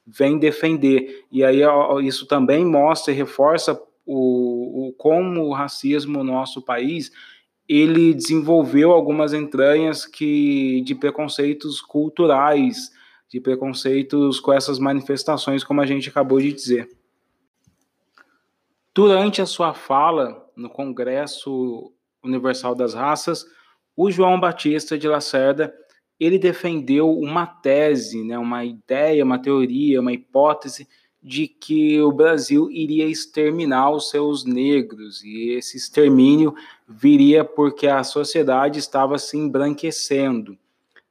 vem 0.06 0.40
defender. 0.40 1.26
E 1.32 1.44
aí 1.44 1.60
isso 2.02 2.26
também 2.26 2.66
mostra 2.66 3.14
e 3.14 3.16
reforça 3.16 3.80
o, 4.12 4.88
o 4.88 4.94
como 4.94 5.44
o 5.44 5.54
racismo 5.54 6.24
no 6.24 6.34
nosso 6.34 6.64
país 6.64 7.12
ele 7.68 8.12
desenvolveu 8.16 8.92
algumas 8.92 9.34
entranhas 9.34 10.04
que 10.04 10.82
de 10.82 10.96
preconceitos 10.96 11.80
culturais, 11.80 12.92
de 13.30 13.40
preconceitos 13.40 14.40
com 14.40 14.52
essas 14.52 14.80
manifestações, 14.80 15.64
como 15.64 15.80
a 15.80 15.86
gente 15.86 16.10
acabou 16.10 16.40
de 16.40 16.52
dizer. 16.52 16.90
Durante 18.96 19.40
a 19.40 19.46
sua 19.46 19.76
fala 19.76 20.44
no 20.56 20.72
Congresso 20.72 21.94
Universal 22.24 22.74
das 22.74 22.96
Raças, 22.96 23.46
o 23.96 24.10
João 24.10 24.40
Batista 24.40 24.98
de 24.98 25.08
Lacerda 25.08 25.72
ele 26.20 26.40
defendeu 26.40 27.12
uma 27.12 27.46
tese, 27.46 28.24
né, 28.24 28.40
uma 28.40 28.66
ideia, 28.66 29.24
uma 29.24 29.40
teoria, 29.40 30.02
uma 30.02 30.12
hipótese 30.12 30.88
de 31.22 31.48
que 31.48 32.02
o 32.02 32.12
Brasil 32.12 32.72
iria 32.72 33.06
exterminar 33.06 33.92
os 33.92 34.10
seus 34.10 34.46
negros 34.46 35.24
e 35.24 35.52
esse 35.52 35.76
extermínio 35.76 36.56
viria 36.88 37.44
porque 37.44 37.88
a 37.88 38.04
sociedade 38.04 38.80
estava 38.80 39.18
se 39.18 39.38
embranquecendo, 39.38 40.58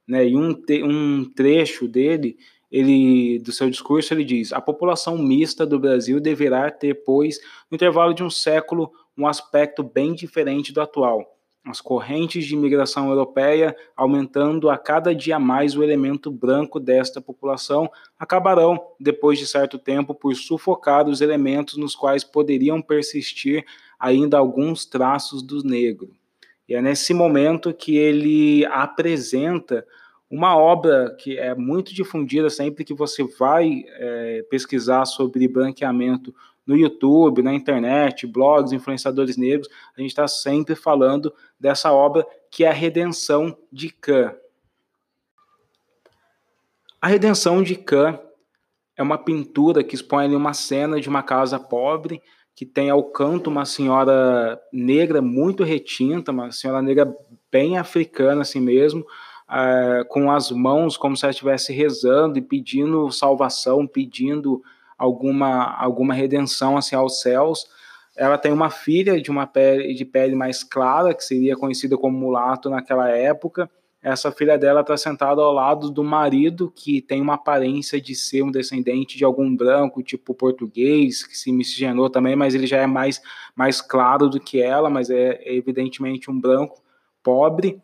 né? 0.07 0.27
E 0.27 0.35
um, 0.35 0.59
um 0.83 1.25
trecho 1.25 1.87
dele 1.87 2.37
ele, 2.71 3.39
do 3.39 3.51
seu 3.51 3.69
discurso, 3.69 4.13
ele 4.13 4.23
diz: 4.23 4.53
a 4.53 4.61
população 4.61 5.17
mista 5.17 5.65
do 5.65 5.79
Brasil 5.79 6.19
deverá 6.19 6.69
ter, 6.69 7.03
pois, 7.03 7.39
no 7.69 7.75
intervalo 7.75 8.13
de 8.13 8.23
um 8.23 8.29
século, 8.29 8.91
um 9.17 9.27
aspecto 9.27 9.83
bem 9.83 10.13
diferente 10.13 10.71
do 10.71 10.81
atual. 10.81 11.38
As 11.69 11.79
correntes 11.79 12.45
de 12.45 12.55
imigração 12.55 13.09
europeia, 13.09 13.75
aumentando 13.95 14.71
a 14.71 14.77
cada 14.77 15.13
dia 15.13 15.37
mais 15.37 15.75
o 15.75 15.83
elemento 15.83 16.31
branco 16.31 16.79
desta 16.79 17.21
população, 17.21 17.87
acabarão, 18.17 18.81
depois 18.99 19.37
de 19.37 19.45
certo 19.45 19.77
tempo, 19.77 20.15
por 20.15 20.33
sufocar 20.35 21.07
os 21.07 21.21
elementos 21.21 21.77
nos 21.77 21.95
quais 21.95 22.23
poderiam 22.23 22.81
persistir 22.81 23.63
ainda 23.99 24.39
alguns 24.39 24.83
traços 24.83 25.43
do 25.43 25.63
negro. 25.63 26.09
E 26.67 26.73
é 26.73 26.81
nesse 26.81 27.13
momento 27.13 27.71
que 27.71 27.95
ele 27.95 28.65
apresenta 28.65 29.85
uma 30.27 30.57
obra 30.57 31.15
que 31.19 31.37
é 31.37 31.53
muito 31.53 31.93
difundida 31.93 32.49
sempre 32.49 32.83
que 32.83 32.95
você 32.95 33.23
vai 33.37 33.83
é, 33.87 34.43
pesquisar 34.49 35.05
sobre 35.05 35.47
branqueamento 35.47 36.33
no 36.69 36.77
YouTube, 36.77 37.41
na 37.41 37.51
internet, 37.51 38.27
blogs, 38.27 38.71
influenciadores 38.71 39.35
negros, 39.35 39.67
a 39.97 40.01
gente 40.01 40.11
está 40.11 40.27
sempre 40.27 40.75
falando 40.75 41.33
dessa 41.59 41.91
obra 41.91 42.23
que 42.51 42.63
é 42.63 42.67
a 42.67 42.73
Redenção 42.73 43.57
de 43.73 43.89
Cã. 43.89 44.35
A 47.01 47.07
Redenção 47.07 47.63
de 47.63 47.75
Cã 47.75 48.19
é 48.95 49.01
uma 49.01 49.17
pintura 49.17 49.83
que 49.83 49.95
expõe 49.95 50.25
ali 50.25 50.35
uma 50.35 50.53
cena 50.53 51.01
de 51.01 51.09
uma 51.09 51.23
casa 51.23 51.59
pobre 51.59 52.21
que 52.55 52.67
tem 52.67 52.91
ao 52.91 53.03
canto 53.03 53.49
uma 53.49 53.65
senhora 53.65 54.61
negra 54.71 55.23
muito 55.23 55.63
retinta, 55.63 56.31
uma 56.31 56.51
senhora 56.51 56.83
negra 56.83 57.11
bem 57.51 57.79
africana 57.79 58.43
assim 58.43 58.61
mesmo, 58.61 59.01
uh, 59.49 60.05
com 60.07 60.29
as 60.29 60.51
mãos 60.51 60.97
como 60.97 61.17
se 61.17 61.25
ela 61.25 61.31
estivesse 61.31 61.73
rezando 61.73 62.37
e 62.37 62.43
pedindo 62.43 63.09
salvação, 63.09 63.87
pedindo 63.87 64.61
alguma, 64.99 65.73
alguma 65.77 66.13
redenção 66.13 66.77
assim, 66.77 66.95
aos 66.95 67.21
céus. 67.21 67.65
Ela 68.17 68.37
tem 68.37 68.51
uma 68.51 68.69
filha 68.69 69.19
de 69.21 69.31
uma 69.31 69.47
pele 69.47 69.93
de 69.93 70.03
pele 70.03 70.35
mais 70.35 70.63
clara, 70.63 71.13
que 71.13 71.23
seria 71.23 71.55
conhecida 71.55 71.97
como 71.97 72.19
mulato 72.19 72.69
naquela 72.69 73.09
época. 73.09 73.69
Essa 74.01 74.31
filha 74.31 74.57
dela 74.57 74.81
está 74.81 74.95
sentada 74.95 75.41
ao 75.41 75.53
lado 75.53 75.89
do 75.89 76.03
marido, 76.03 76.71
que 76.73 77.01
tem 77.01 77.21
uma 77.21 77.33
aparência 77.35 77.99
de 77.99 78.15
ser 78.15 78.43
um 78.43 78.51
descendente 78.51 79.17
de 79.17 79.25
algum 79.25 79.53
branco, 79.55 80.03
tipo 80.03 80.33
português, 80.33 81.25
que 81.25 81.37
se 81.37 81.51
miscigenou 81.51 82.09
também, 82.09 82.35
mas 82.35 82.55
ele 82.55 82.67
já 82.67 82.77
é 82.77 82.87
mais, 82.87 83.21
mais 83.55 83.81
claro 83.81 84.29
do 84.29 84.39
que 84.39 84.61
ela, 84.61 84.89
mas 84.89 85.09
é, 85.09 85.41
é 85.43 85.53
evidentemente 85.53 86.31
um 86.31 86.39
branco 86.39 86.81
pobre 87.21 87.81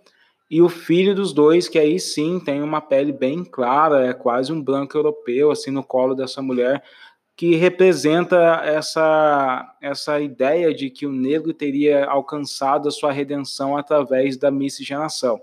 e 0.50 0.62
o 0.62 0.70
filho 0.70 1.16
dos 1.16 1.34
dois, 1.34 1.68
que 1.68 1.80
aí 1.80 2.00
sim 2.00 2.40
tem 2.40 2.62
uma 2.62 2.80
pele 2.80 3.12
bem 3.12 3.44
clara, 3.44 4.06
é 4.06 4.14
quase 4.14 4.52
um 4.54 4.62
branco 4.62 4.98
europeu, 4.98 5.52
assim, 5.52 5.72
no 5.72 5.84
colo 5.84 6.14
dessa 6.14 6.42
mulher, 6.42 6.84
que 7.36 7.56
representa 7.56 8.62
essa, 8.64 9.76
essa 9.82 10.22
ideia 10.22 10.74
de 10.74 10.90
que 10.90 11.06
o 11.06 11.12
negro 11.12 11.54
teria 11.54 12.06
alcançado 12.06 12.88
a 12.88 12.92
sua 12.92 13.12
redenção 13.12 13.76
através 13.76 14.38
da 14.38 14.50
miscigenação. 14.50 15.42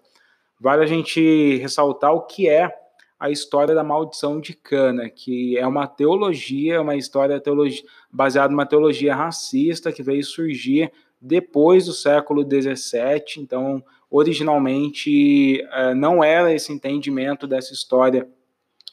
Vale 0.58 0.84
a 0.84 0.86
gente 0.86 1.56
ressaltar 1.58 2.12
o 2.12 2.22
que 2.22 2.48
é 2.48 2.72
a 3.18 3.30
história 3.30 3.74
da 3.74 3.84
maldição 3.84 4.40
de 4.40 4.54
Cana, 4.54 5.10
que 5.10 5.56
é 5.58 5.66
uma 5.66 5.86
teologia, 5.86 6.80
uma 6.80 6.96
história 6.96 7.40
teologia, 7.40 7.82
baseada 8.10 8.50
numa 8.50 8.66
teologia 8.66 9.14
racista 9.14 9.92
que 9.92 10.02
veio 10.02 10.24
surgir 10.24 10.90
depois 11.20 11.86
do 11.86 11.92
século 11.92 12.42
XVII, 12.42 13.38
então 13.38 13.84
originalmente 14.12 15.62
é, 15.72 15.94
não 15.94 16.22
era 16.22 16.52
esse 16.52 16.70
entendimento 16.70 17.46
dessa 17.46 17.72
história 17.72 18.28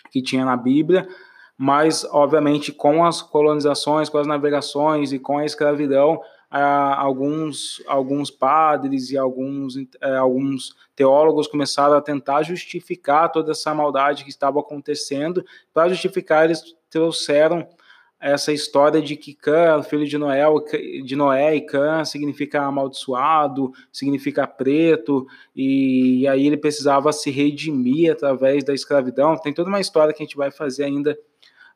que 0.10 0.22
tinha 0.22 0.46
na 0.46 0.56
Bíblia, 0.56 1.08
mas 1.58 2.06
obviamente 2.06 2.72
com 2.72 3.06
as 3.06 3.22
colonizações, 3.22 4.08
com 4.08 4.18
as 4.18 4.26
navegações 4.26 5.12
e 5.12 5.20
com 5.20 5.38
a 5.38 5.46
escravidão, 5.46 6.22
é, 6.52 6.58
alguns, 6.62 7.84
alguns 7.86 8.32
padres 8.32 9.12
e 9.12 9.18
alguns, 9.18 9.76
é, 10.02 10.16
alguns 10.16 10.74
teólogos 10.96 11.48
começaram 11.48 11.96
a 11.96 12.02
tentar 12.02 12.42
justificar 12.44 13.30
toda 13.30 13.52
essa 13.52 13.74
maldade 13.74 14.24
que 14.24 14.30
estava 14.30 14.62
acontecendo. 14.62 15.46
Para 15.74 15.90
justificar, 15.90 16.46
eles 16.46 16.64
trouxeram 16.90 17.68
essa 18.20 18.52
história 18.52 19.02
de 19.02 19.16
que 19.16 19.34
Cã, 19.34 19.82
filho 19.82 20.06
de 20.06 20.18
Noé, 20.18 20.44
de 21.06 21.16
Noé 21.16 21.56
e 21.56 21.62
Cã 21.62 22.04
significa 22.04 22.62
amaldiçoado, 22.62 23.72
significa 23.92 24.46
preto, 24.46 25.26
e, 25.56 26.22
e, 26.22 26.28
aí 26.28 26.46
ele 26.46 26.58
precisava 26.58 27.14
se 27.14 27.32
redimir 27.32 28.12
através 28.12 28.64
da 28.64 28.74
escravidão. 28.74 29.38
Tem 29.38 29.54
toda 29.54 29.70
uma 29.70 29.80
história 29.80 30.14
que 30.14 30.22
a 30.22 30.26
gente 30.26 30.36
vai 30.36 30.52
fazer 30.52 30.84
ainda 30.84 31.18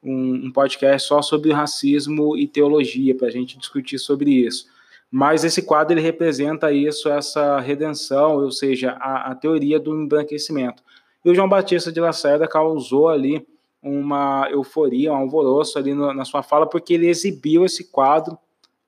um, 0.04 0.48
um 0.48 0.52
podcast 0.52 1.08
só 1.08 1.22
sobre 1.22 1.54
racismo 1.54 2.36
e 2.36 2.46
teologia 2.46 3.16
para 3.16 3.28
a 3.28 3.32
gente 3.32 3.58
discutir 3.58 3.98
sobre 3.98 4.32
isso. 4.32 4.68
Mas 5.10 5.46
esse 5.46 5.62
quadro 5.62 5.94
ele 5.94 6.02
representa 6.02 6.74
isso, 6.74 7.08
essa 7.08 7.60
redenção, 7.60 8.36
ou 8.36 8.52
seja, 8.52 8.98
a, 9.00 9.32
a 9.32 9.36
teoria 9.36 9.80
do 9.80 9.96
embranquecimento. 9.96 10.84
E 11.24 11.30
o 11.30 11.36
João 11.36 11.48
Batista 11.48 11.90
de 11.92 12.02
Lacerda 12.02 12.48
causou 12.48 13.08
ali 13.08 13.46
uma 13.84 14.48
euforia, 14.50 15.12
um 15.12 15.18
alvoroço 15.18 15.78
ali 15.78 15.94
no, 15.94 16.14
na 16.14 16.24
sua 16.24 16.42
fala, 16.42 16.66
porque 16.66 16.94
ele 16.94 17.08
exibiu 17.08 17.66
esse 17.66 17.92
quadro 17.92 18.38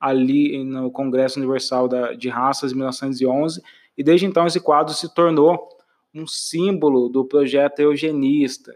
ali 0.00 0.64
no 0.64 0.90
Congresso 0.90 1.38
Universal 1.38 1.86
da, 1.86 2.12
de 2.14 2.28
Raças 2.28 2.72
em 2.72 2.76
1911, 2.76 3.62
e 3.96 4.02
desde 4.02 4.26
então 4.26 4.46
esse 4.46 4.60
quadro 4.60 4.94
se 4.94 5.14
tornou 5.14 5.68
um 6.14 6.26
símbolo 6.26 7.08
do 7.08 7.24
projeto 7.24 7.80
eugenista. 7.80 8.74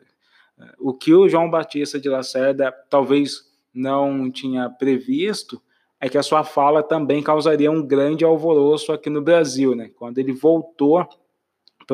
O 0.78 0.92
que 0.92 1.14
o 1.14 1.28
João 1.28 1.50
Batista 1.50 1.98
de 1.98 2.08
Lacerda 2.08 2.70
talvez 2.90 3.50
não 3.72 4.30
tinha 4.30 4.68
previsto 4.68 5.60
é 5.98 6.08
que 6.08 6.18
a 6.18 6.22
sua 6.22 6.44
fala 6.44 6.82
também 6.82 7.22
causaria 7.22 7.70
um 7.70 7.86
grande 7.86 8.24
alvoroço 8.24 8.92
aqui 8.92 9.08
no 9.08 9.22
Brasil, 9.22 9.74
né? 9.74 9.90
Quando 9.96 10.18
ele 10.18 10.32
voltou 10.32 11.06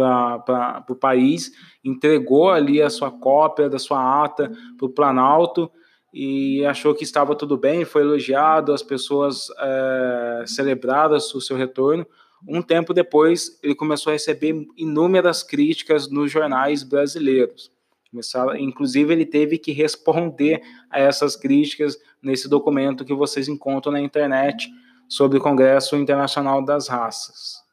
para 0.01 0.85
o 0.89 0.95
país, 0.95 1.51
entregou 1.85 2.51
ali 2.51 2.83
a 2.83 2.91
sua 2.91 3.11
cópia 3.11 3.69
da 3.69 3.79
sua 3.79 4.25
ata 4.25 4.51
para 4.77 4.87
o 4.87 4.91
Planalto 4.91 5.71
e 6.13 6.65
achou 6.65 6.95
que 6.95 7.05
estava 7.05 7.35
tudo 7.35 7.57
bem, 7.59 7.85
foi 7.85 8.03
elogiado, 8.03 8.73
as 8.73 8.83
pessoas 8.83 9.49
é, 9.59 10.45
celebraram 10.47 11.17
o 11.17 11.41
seu 11.41 11.57
retorno. 11.57 12.07
Um 12.49 12.63
tempo 12.63 12.95
depois, 12.95 13.59
ele 13.63 13.75
começou 13.75 14.11
a 14.11 14.15
receber 14.15 14.67
inúmeras 14.77 15.43
críticas 15.43 16.11
nos 16.11 16.31
jornais 16.31 16.83
brasileiros. 16.83 17.71
Inclusive, 18.59 19.13
ele 19.13 19.27
teve 19.27 19.59
que 19.59 19.73
responder 19.73 20.63
a 20.91 21.01
essas 21.01 21.37
críticas 21.37 21.99
nesse 22.23 22.49
documento 22.49 23.05
que 23.05 23.13
vocês 23.13 23.49
encontram 23.49 23.93
na 23.93 24.01
internet 24.01 24.71
sobre 25.09 25.39
o 25.39 25.41
Congresso 25.41 25.97
Internacional 25.97 26.65
das 26.65 26.89
Raças. 26.89 27.66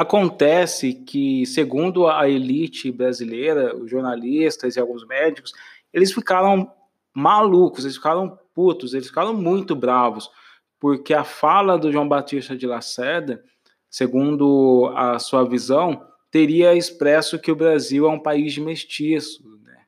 Acontece 0.00 0.94
que, 0.94 1.44
segundo 1.44 2.06
a 2.06 2.26
elite 2.26 2.90
brasileira, 2.90 3.76
os 3.76 3.90
jornalistas 3.90 4.74
e 4.74 4.80
alguns 4.80 5.06
médicos, 5.06 5.52
eles 5.92 6.10
ficaram 6.10 6.72
malucos, 7.14 7.84
eles 7.84 7.98
ficaram 7.98 8.38
putos, 8.54 8.94
eles 8.94 9.08
ficaram 9.08 9.34
muito 9.34 9.76
bravos, 9.76 10.30
porque 10.80 11.12
a 11.12 11.22
fala 11.22 11.76
do 11.76 11.92
João 11.92 12.08
Batista 12.08 12.56
de 12.56 12.66
Lacerda, 12.66 13.44
segundo 13.90 14.90
a 14.96 15.18
sua 15.18 15.44
visão, 15.44 16.02
teria 16.30 16.74
expresso 16.74 17.38
que 17.38 17.52
o 17.52 17.56
Brasil 17.56 18.06
é 18.06 18.08
um 18.08 18.18
país 18.18 18.54
de 18.54 18.62
mestiço, 18.62 19.46
né? 19.62 19.80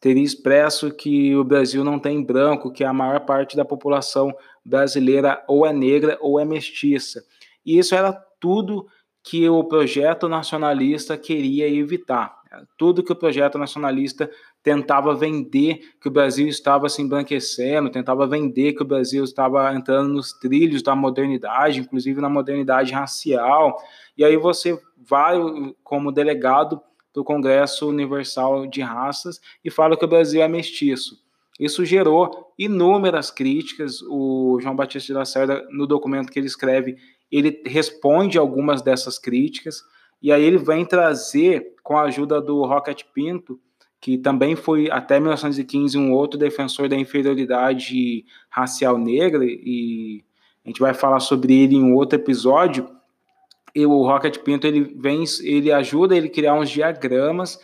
teria 0.00 0.24
expresso 0.24 0.90
que 0.90 1.36
o 1.36 1.44
Brasil 1.44 1.84
não 1.84 1.98
tem 1.98 2.24
branco, 2.24 2.72
que 2.72 2.84
a 2.84 2.92
maior 2.94 3.20
parte 3.26 3.54
da 3.54 3.66
população 3.66 4.34
brasileira 4.64 5.44
ou 5.46 5.66
é 5.66 5.74
negra 5.74 6.16
ou 6.22 6.40
é 6.40 6.44
mestiça. 6.46 7.22
E 7.66 7.78
isso 7.78 7.94
era 7.94 8.14
tudo 8.40 8.86
que 9.22 9.48
o 9.48 9.62
projeto 9.64 10.28
nacionalista 10.28 11.16
queria 11.16 11.68
evitar. 11.68 12.40
Tudo 12.76 13.02
que 13.02 13.12
o 13.12 13.16
projeto 13.16 13.56
nacionalista 13.56 14.30
tentava 14.62 15.14
vender 15.14 15.94
que 16.00 16.08
o 16.08 16.10
Brasil 16.10 16.48
estava 16.48 16.88
se 16.88 17.00
embranquecendo, 17.00 17.90
tentava 17.90 18.26
vender 18.26 18.74
que 18.74 18.82
o 18.82 18.86
Brasil 18.86 19.24
estava 19.24 19.74
entrando 19.74 20.12
nos 20.12 20.32
trilhos 20.32 20.82
da 20.82 20.94
modernidade, 20.94 21.80
inclusive 21.80 22.20
na 22.20 22.28
modernidade 22.28 22.92
racial. 22.92 23.78
E 24.16 24.24
aí 24.24 24.36
você 24.36 24.78
vai 24.98 25.38
como 25.82 26.12
delegado 26.12 26.80
do 27.14 27.24
Congresso 27.24 27.88
Universal 27.88 28.66
de 28.66 28.80
Raças 28.80 29.40
e 29.64 29.70
fala 29.70 29.96
que 29.96 30.04
o 30.04 30.08
Brasil 30.08 30.42
é 30.42 30.48
mestiço. 30.48 31.22
Isso 31.60 31.84
gerou 31.84 32.52
inúmeras 32.58 33.30
críticas. 33.30 34.00
O 34.02 34.58
João 34.60 34.74
Batista 34.74 35.12
de 35.12 35.18
Lacerda, 35.18 35.66
no 35.70 35.86
documento 35.86 36.30
que 36.30 36.38
ele 36.38 36.46
escreve, 36.46 36.96
ele 37.32 37.62
responde 37.64 38.36
algumas 38.36 38.82
dessas 38.82 39.18
críticas, 39.18 39.82
e 40.22 40.30
aí 40.30 40.44
ele 40.44 40.58
vem 40.58 40.84
trazer, 40.84 41.74
com 41.82 41.96
a 41.96 42.02
ajuda 42.02 42.40
do 42.40 42.62
Rocket 42.64 43.02
Pinto, 43.14 43.58
que 44.00 44.18
também 44.18 44.54
foi 44.54 44.90
até 44.90 45.18
1915 45.18 45.96
um 45.96 46.12
outro 46.12 46.38
defensor 46.38 46.88
da 46.88 46.96
inferioridade 46.96 48.24
racial 48.50 48.98
negra, 48.98 49.44
e 49.44 50.22
a 50.64 50.68
gente 50.68 50.80
vai 50.80 50.92
falar 50.92 51.20
sobre 51.20 51.54
ele 51.54 51.76
em 51.76 51.92
outro 51.92 52.18
episódio. 52.18 52.88
E 53.74 53.86
o 53.86 54.02
Rocket 54.02 54.38
Pinto 54.38 54.66
ele 54.66 54.94
vem, 54.96 55.24
ele 55.40 55.72
ajuda 55.72 56.16
ele 56.16 56.28
criar 56.28 56.54
uns 56.54 56.68
diagramas 56.68 57.58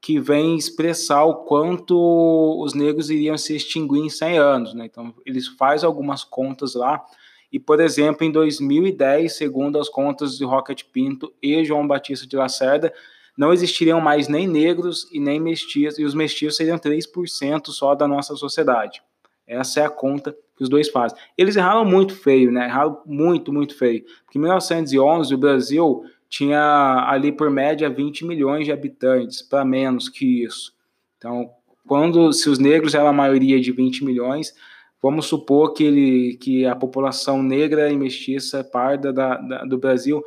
que 0.00 0.20
vem 0.20 0.56
expressar 0.56 1.24
o 1.24 1.44
quanto 1.44 2.62
os 2.62 2.72
negros 2.72 3.10
iriam 3.10 3.36
se 3.36 3.56
extinguir 3.56 4.00
em 4.00 4.08
100 4.08 4.38
anos, 4.38 4.74
né? 4.74 4.86
Então, 4.86 5.12
eles 5.26 5.48
faz 5.48 5.82
algumas 5.82 6.22
contas 6.22 6.74
lá 6.74 7.04
e, 7.52 7.58
por 7.58 7.80
exemplo, 7.80 8.24
em 8.24 8.30
2010, 8.30 9.36
segundo 9.36 9.78
as 9.78 9.88
contas 9.88 10.36
de 10.36 10.44
Rocket 10.44 10.82
Pinto 10.92 11.32
e 11.42 11.64
João 11.64 11.86
Batista 11.86 12.26
de 12.26 12.36
Lacerda, 12.36 12.92
não 13.36 13.52
existiriam 13.52 14.00
mais 14.00 14.28
nem 14.28 14.46
negros 14.46 15.08
e 15.12 15.20
nem 15.20 15.40
mestiços, 15.40 15.98
e 15.98 16.04
os 16.04 16.14
mestiços 16.14 16.56
seriam 16.56 16.78
3% 16.78 17.68
só 17.68 17.94
da 17.94 18.06
nossa 18.06 18.34
sociedade. 18.34 19.00
Essa 19.46 19.80
é 19.80 19.84
a 19.84 19.90
conta 19.90 20.36
que 20.56 20.62
os 20.62 20.68
dois 20.68 20.90
fazem. 20.90 21.16
Eles 21.38 21.56
erraram 21.56 21.84
muito 21.84 22.14
feio, 22.14 22.50
né? 22.50 22.66
Erraram 22.66 23.00
muito, 23.06 23.52
muito 23.52 23.76
feio. 23.78 24.04
Porque 24.24 24.38
em 24.38 24.42
1911 24.42 25.34
o 25.34 25.38
Brasil 25.38 26.04
tinha 26.28 27.06
ali 27.08 27.32
por 27.32 27.48
média 27.48 27.88
20 27.88 28.26
milhões 28.26 28.66
de 28.66 28.72
habitantes, 28.72 29.40
para 29.40 29.64
menos 29.64 30.08
que 30.08 30.44
isso. 30.44 30.74
Então, 31.16 31.48
quando 31.86 32.32
se 32.32 32.50
os 32.50 32.58
negros 32.58 32.94
eram 32.94 33.06
a 33.06 33.12
maioria 33.12 33.58
de 33.58 33.72
20 33.72 34.04
milhões, 34.04 34.52
Vamos 35.00 35.26
supor 35.26 35.72
que, 35.74 35.84
ele, 35.84 36.36
que 36.38 36.66
a 36.66 36.74
população 36.74 37.42
negra 37.42 37.90
e 37.90 37.96
mestiça 37.96 38.64
parda 38.64 39.12
da, 39.12 39.36
da, 39.36 39.64
do 39.64 39.78
Brasil 39.78 40.22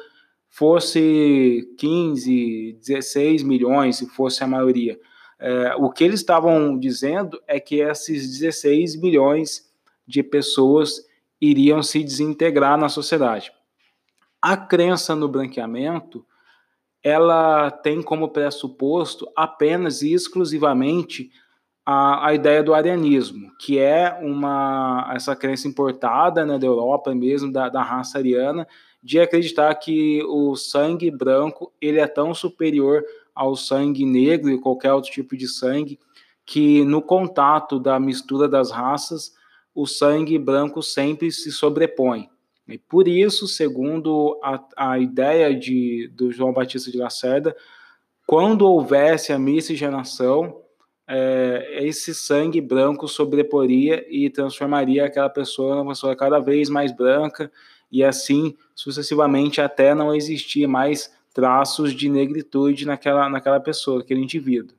fosse 0.47 1.73
15, 1.77 2.77
16 2.79 3.43
milhões, 3.43 3.97
se 3.97 4.07
fosse 4.07 4.43
a 4.43 4.47
maioria. 4.47 4.99
É, 5.39 5.75
o 5.75 5.89
que 5.89 6.03
eles 6.03 6.19
estavam 6.19 6.77
dizendo 6.77 7.41
é 7.47 7.59
que 7.59 7.81
esses 7.81 8.29
16 8.39 8.95
milhões 8.95 9.69
de 10.07 10.21
pessoas 10.21 11.05
iriam 11.39 11.81
se 11.81 12.03
desintegrar 12.03 12.77
na 12.77 12.87
sociedade. 12.87 13.51
A 14.41 14.55
crença 14.55 15.15
no 15.15 15.27
branqueamento, 15.27 16.25
ela 17.03 17.71
tem 17.71 18.01
como 18.01 18.29
pressuposto 18.29 19.27
apenas 19.35 20.01
e 20.01 20.13
exclusivamente 20.13 21.31
a, 21.85 22.27
a 22.27 22.33
ideia 22.33 22.63
do 22.63 22.73
arianismo, 22.73 23.51
que 23.57 23.79
é 23.79 24.17
uma 24.21 25.11
essa 25.15 25.35
crença 25.35 25.67
importada 25.67 26.45
né, 26.45 26.57
da 26.57 26.67
Europa 26.67 27.13
mesmo, 27.13 27.51
da, 27.51 27.69
da 27.69 27.81
raça 27.81 28.17
ariana, 28.17 28.67
de 29.03 29.19
acreditar 29.19 29.73
que 29.75 30.23
o 30.25 30.55
sangue 30.55 31.09
branco 31.09 31.73
ele 31.81 31.99
é 31.99 32.07
tão 32.07 32.33
superior 32.33 33.03
ao 33.33 33.55
sangue 33.55 34.05
negro 34.05 34.51
e 34.51 34.59
qualquer 34.59 34.93
outro 34.93 35.11
tipo 35.11 35.35
de 35.35 35.47
sangue, 35.47 35.99
que 36.45 36.83
no 36.85 37.01
contato 37.01 37.79
da 37.79 37.99
mistura 37.99 38.47
das 38.47 38.69
raças, 38.69 39.33
o 39.73 39.87
sangue 39.87 40.37
branco 40.37 40.83
sempre 40.83 41.31
se 41.31 41.51
sobrepõe. 41.51 42.29
E 42.67 42.77
por 42.77 43.07
isso, 43.07 43.47
segundo 43.47 44.39
a, 44.43 44.63
a 44.77 44.99
ideia 44.99 45.57
de, 45.57 46.09
do 46.13 46.31
João 46.31 46.53
Batista 46.53 46.91
de 46.91 46.97
Lacerda, 46.97 47.55
quando 48.27 48.67
houvesse 48.67 49.33
a 49.33 49.39
miscigenação, 49.39 50.60
é, 51.13 51.83
esse 51.83 52.15
sangue 52.15 52.61
branco 52.61 53.05
sobreporia 53.05 54.05
e 54.09 54.29
transformaria 54.29 55.05
aquela 55.05 55.29
pessoa 55.29 55.75
numa 55.75 55.91
pessoa 55.91 56.15
cada 56.15 56.39
vez 56.39 56.69
mais 56.69 56.95
branca 56.95 57.51
e 57.91 58.01
assim 58.01 58.55
sucessivamente 58.73 59.59
até 59.59 59.93
não 59.93 60.15
existir 60.15 60.65
mais 60.67 61.13
traços 61.33 61.93
de 61.93 62.07
negritude 62.07 62.85
naquela, 62.85 63.27
naquela 63.27 63.59
pessoa, 63.59 63.99
aquele 63.99 64.21
indivíduo. 64.21 64.73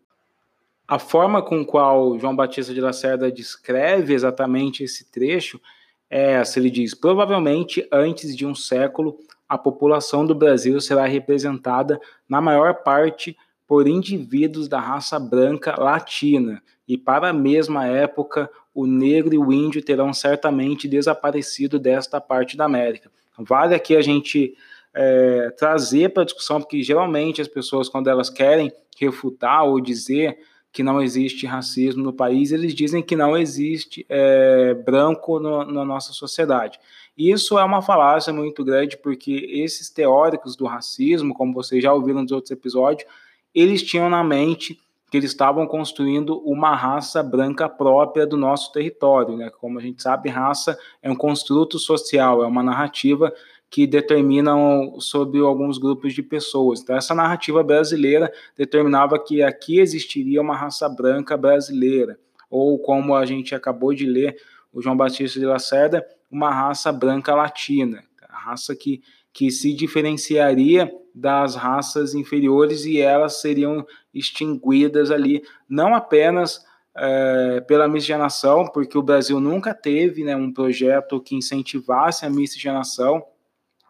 A 0.89 0.99
forma 0.99 1.43
com 1.43 1.63
qual 1.67 2.19
João 2.19 2.35
Batista 2.35 2.73
de 2.73 2.81
Lacerda 2.81 3.31
descreve 3.31 4.15
exatamente 4.15 4.83
esse 4.83 5.11
trecho 5.11 5.61
é 6.09 6.33
essa, 6.33 6.59
ele 6.59 6.71
diz, 6.71 6.95
provavelmente 6.95 7.87
antes 7.93 8.35
de 8.35 8.47
um 8.47 8.55
século 8.55 9.19
a 9.47 9.59
população 9.59 10.25
do 10.25 10.35
Brasil 10.35 10.81
será 10.81 11.05
representada 11.05 12.01
na 12.27 12.41
maior 12.41 12.83
parte 12.83 13.37
por 13.73 13.89
indivíduos 13.89 14.69
da 14.69 14.79
raça 14.79 15.19
branca 15.19 15.75
latina. 15.81 16.63
E 16.87 16.99
para 16.99 17.31
a 17.31 17.33
mesma 17.33 17.87
época 17.87 18.51
o 18.75 18.85
negro 18.85 19.35
e 19.35 19.39
o 19.39 19.51
índio 19.51 19.83
terão 19.83 20.13
certamente 20.13 20.87
desaparecido 20.87 21.79
desta 21.79 22.21
parte 22.21 22.55
da 22.55 22.67
América. 22.67 23.11
Vale 23.39 23.75
aqui 23.75 23.97
a 23.97 24.03
gente 24.03 24.55
é, 24.93 25.49
trazer 25.57 26.11
para 26.11 26.23
a 26.23 26.27
discussão, 26.27 26.61
porque 26.61 26.83
geralmente 26.83 27.41
as 27.41 27.49
pessoas, 27.49 27.89
quando 27.89 28.11
elas 28.11 28.29
querem 28.29 28.71
refutar 29.01 29.65
ou 29.65 29.81
dizer 29.81 30.39
que 30.71 30.83
não 30.83 31.01
existe 31.01 31.47
racismo 31.47 32.03
no 32.03 32.13
país, 32.13 32.53
eles 32.53 32.75
dizem 32.75 33.03
que 33.03 33.17
não 33.17 33.39
existe 33.39 34.05
é, 34.07 34.75
branco 34.75 35.41
no, 35.41 35.65
na 35.65 35.83
nossa 35.83 36.13
sociedade. 36.13 36.79
Isso 37.17 37.59
é 37.59 37.65
uma 37.65 37.81
falácia 37.81 38.35
muito 38.35 38.63
grande, 38.63 38.99
porque 38.99 39.33
esses 39.51 39.89
teóricos 39.89 40.57
do 40.57 40.67
racismo, 40.67 41.33
como 41.33 41.55
vocês 41.55 41.83
já 41.83 41.91
ouviram 41.91 42.21
nos 42.21 42.33
outros 42.33 42.51
episódios, 42.51 43.09
eles 43.55 43.83
tinham 43.83 44.09
na 44.09 44.23
mente 44.25 44.79
que 45.11 45.19
eles 45.19 45.31
estavam 45.31 45.67
construindo 45.67 46.39
uma 46.39 46.75
raça 46.75 47.23
branca 47.23 47.69
própria 47.69 48.27
do 48.27 48.35
nosso 48.35 48.73
território. 48.73 49.37
Né? 49.37 49.51
Como 49.51 49.79
a 49.79 49.83
gente 49.83 50.03
sabe, 50.03 50.31
raça 50.31 50.79
é 51.03 51.11
um 51.11 51.15
construto 51.15 51.79
social, 51.79 52.43
é 52.43 52.47
uma 52.47 52.63
narrativa 52.63 53.31
que 53.69 53.87
determinam 53.87 54.99
sobre 55.01 55.41
alguns 55.41 55.77
grupos 55.77 56.15
de 56.15 56.23
pessoas. 56.23 56.81
Então, 56.81 56.97
essa 56.97 57.15
narrativa 57.15 57.63
brasileira 57.63 58.33
determinava 58.57 59.19
que 59.19 59.43
aqui 59.43 59.81
existiria 59.81 60.41
uma 60.41 60.57
raça 60.57 60.89
branca 60.89 61.37
brasileira, 61.37 62.19
ou 62.51 62.79
como 62.79 63.15
a 63.15 63.27
gente 63.27 63.55
acabou 63.55 63.95
de 63.95 64.07
ler, 64.07 64.37
o 64.73 64.81
João 64.81 64.97
Batista 64.97 65.39
de 65.39 65.45
Lacerda, 65.45 66.07
uma 66.31 66.51
raça 66.51 66.91
branca 66.91 67.35
latina, 67.35 68.03
a 68.29 68.39
raça 68.39 68.75
que, 68.75 69.03
que 69.31 69.51
se 69.51 69.75
diferenciaria 69.75 70.91
das 71.15 71.55
raças 71.55 72.15
inferiores 72.15 72.85
e 72.85 73.01
elas 73.01 73.41
seriam 73.41 73.87
extinguidas 74.15 75.11
ali, 75.11 75.43
não 75.69 75.95
apenas 75.95 76.65
é, 76.97 77.61
pela 77.61 77.89
miscigenação, 77.89 78.67
porque 78.67 78.97
o 78.97 79.03
Brasil 79.03 79.41
nunca 79.41 79.75
teve 79.75 80.25
né, 80.25 80.37
um 80.37 80.53
projeto 80.53 81.21
que 81.21 81.35
incentivasse 81.35 82.25
a 82.25 82.31
miscigenação, 82.31 83.23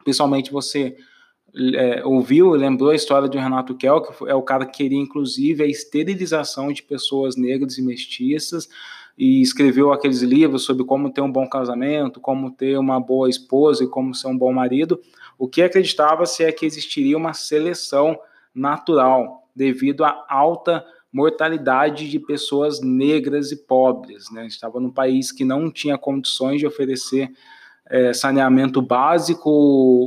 principalmente 0.04 0.52
você 0.52 0.96
é, 1.74 2.04
ouviu, 2.04 2.50
lembrou 2.50 2.90
a 2.90 2.94
história 2.94 3.28
de 3.28 3.38
Renato 3.38 3.74
Kell, 3.76 4.00
que 4.00 4.28
é 4.28 4.34
o 4.34 4.42
cara 4.42 4.64
que 4.64 4.78
queria 4.78 4.98
inclusive 4.98 5.62
a 5.62 5.66
esterilização 5.66 6.72
de 6.72 6.82
pessoas 6.82 7.36
negras 7.36 7.76
e 7.76 7.82
mestiças, 7.82 8.68
e 9.18 9.42
escreveu 9.42 9.92
aqueles 9.92 10.22
livros 10.22 10.64
sobre 10.64 10.84
como 10.84 11.12
ter 11.12 11.20
um 11.20 11.30
bom 11.30 11.46
casamento, 11.46 12.20
como 12.20 12.50
ter 12.50 12.78
uma 12.78 12.98
boa 12.98 13.28
esposa 13.28 13.84
e 13.84 13.88
como 13.88 14.14
ser 14.14 14.28
um 14.28 14.36
bom 14.36 14.52
marido. 14.52 14.98
O 15.42 15.48
que 15.48 15.60
acreditava-se 15.60 16.44
é 16.44 16.52
que 16.52 16.64
existiria 16.64 17.16
uma 17.16 17.34
seleção 17.34 18.16
natural 18.54 19.48
devido 19.52 20.04
à 20.04 20.24
alta 20.28 20.86
mortalidade 21.12 22.08
de 22.08 22.20
pessoas 22.20 22.80
negras 22.80 23.50
e 23.50 23.56
pobres. 23.56 24.30
Né? 24.30 24.46
Estava 24.46 24.78
num 24.78 24.92
país 24.92 25.32
que 25.32 25.44
não 25.44 25.68
tinha 25.68 25.98
condições 25.98 26.60
de 26.60 26.66
oferecer 26.68 27.28
é, 27.90 28.12
saneamento 28.12 28.80
básico, 28.80 29.50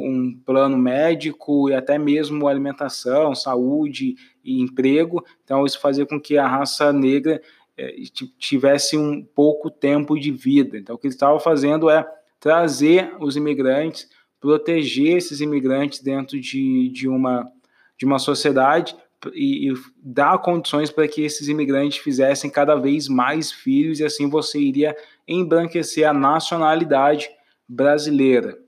um 0.06 0.39
plano 0.45 0.78
médico 0.78 1.69
e 1.69 1.74
até 1.74 1.98
mesmo 1.98 2.48
alimentação, 2.48 3.36
saúde 3.36 4.15
e 4.41 4.62
emprego. 4.62 5.21
Então, 5.43 5.65
isso 5.65 5.82
fazia 5.82 6.06
com 6.06 6.17
que 6.17 6.38
a 6.38 6.48
raça 6.48 6.93
negra 6.93 7.41
é, 7.78 7.93
tivesse 8.39 8.98
um 8.98 9.21
pouco 9.21 9.69
tempo 9.69 10.17
de 10.17 10.32
vida. 10.32 10.78
Então, 10.78 10.95
o 10.95 10.98
que 10.98 11.08
eles 11.08 11.15
estavam 11.15 11.41
fazendo 11.41 11.89
é 11.89 12.08
trazer 12.39 13.13
os 13.19 13.36
imigrantes, 13.36 14.08
proteger 14.39 15.17
esses 15.17 15.41
imigrantes 15.41 16.02
dentro 16.02 16.39
de, 16.39 16.89
de, 16.89 17.08
uma, 17.08 17.52
de 17.98 18.06
uma 18.06 18.19
sociedade 18.19 18.95
e, 19.34 19.71
e 19.71 19.74
dar 19.98 20.38
condições 20.39 20.91
para 20.91 21.08
que 21.08 21.21
esses 21.21 21.48
imigrantes 21.48 21.98
fizessem 21.98 22.50
cada 22.50 22.76
vez 22.76 23.08
mais 23.08 23.52
filhos, 23.52 24.00
e 24.00 24.06
assim 24.06 24.30
você 24.30 24.60
iria 24.60 24.95
embranquecer 25.28 26.08
a 26.08 26.13
nacionalidade 26.13 27.30
brasileira. 27.67 28.60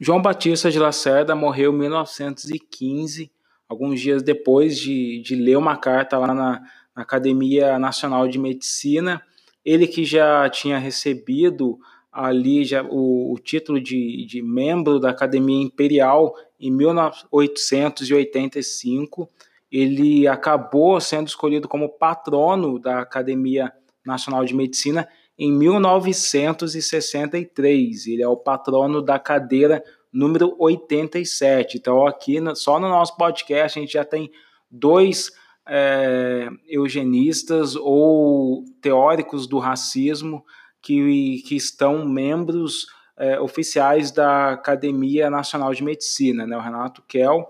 João 0.00 0.22
Batista 0.22 0.70
de 0.70 0.78
Lacerda 0.78 1.34
morreu 1.34 1.72
em 1.72 1.78
1915 1.78 3.32
alguns 3.68 4.00
dias 4.00 4.22
depois 4.22 4.78
de, 4.78 5.20
de 5.20 5.34
ler 5.34 5.56
uma 5.56 5.76
carta 5.76 6.16
lá 6.16 6.32
na, 6.32 6.60
na 6.96 7.02
Academia 7.02 7.78
Nacional 7.78 8.26
de 8.26 8.38
Medicina, 8.38 9.22
ele 9.68 9.86
que 9.86 10.02
já 10.02 10.48
tinha 10.48 10.78
recebido 10.78 11.78
ali 12.10 12.64
já 12.64 12.82
o, 12.82 13.34
o, 13.34 13.38
título 13.38 13.78
de, 13.78 14.24
de 14.24 14.40
membro 14.40 14.98
da 14.98 15.10
Academia 15.10 15.62
Imperial 15.62 16.34
em 16.58 16.70
1885, 16.70 19.28
ele 19.70 20.26
acabou 20.26 20.98
sendo 21.02 21.28
escolhido 21.28 21.68
como 21.68 21.90
patrono 21.90 22.78
da 22.78 23.00
Academia 23.00 23.70
Nacional 24.06 24.42
de 24.42 24.54
Medicina 24.54 25.06
em 25.38 25.52
1963. 25.52 28.06
Ele 28.06 28.22
é 28.22 28.28
o 28.28 28.38
patrono 28.38 29.02
da 29.02 29.18
cadeira 29.18 29.84
número 30.10 30.56
87. 30.58 31.76
Então, 31.76 32.06
aqui 32.06 32.38
só 32.56 32.80
no 32.80 32.88
nosso 32.88 33.14
podcast 33.18 33.78
a 33.78 33.82
gente 33.82 33.92
já 33.92 34.06
tem 34.06 34.30
dois 34.70 35.30
é, 35.68 36.48
eugenistas 36.66 37.76
ou 37.76 38.64
teóricos 38.80 39.46
do 39.46 39.58
racismo 39.58 40.44
que, 40.80 41.42
que 41.46 41.56
estão 41.56 42.06
membros 42.06 42.86
é, 43.16 43.38
oficiais 43.40 44.10
da 44.10 44.52
Academia 44.52 45.28
Nacional 45.28 45.74
de 45.74 45.84
Medicina, 45.84 46.46
né? 46.46 46.56
o 46.56 46.60
Renato 46.60 47.02
Kell 47.06 47.44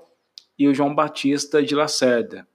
e 0.58 0.66
o 0.66 0.74
João 0.74 0.94
Batista 0.94 1.62
de 1.62 1.74
Lacerda. 1.74 2.46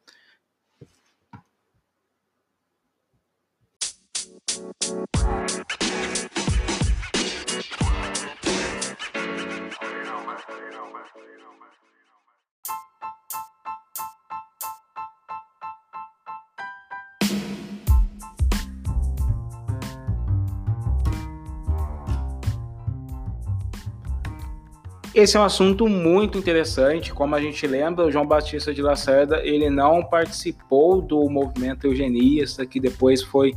Esse 25.14 25.38
é 25.38 25.40
um 25.40 25.44
assunto 25.44 25.88
muito 25.88 26.40
interessante, 26.40 27.14
como 27.14 27.36
a 27.36 27.42
gente 27.42 27.68
lembra, 27.68 28.06
o 28.06 28.12
João 28.12 28.26
Batista 28.26 28.74
de 28.74 28.82
Lacerda, 28.82 29.42
ele 29.44 29.70
não 29.70 30.04
participou 30.04 31.02
do 31.02 31.30
movimento 31.30 31.86
eugenista, 31.86 32.66
que 32.66 32.80
depois 32.80 33.22
foi 33.22 33.54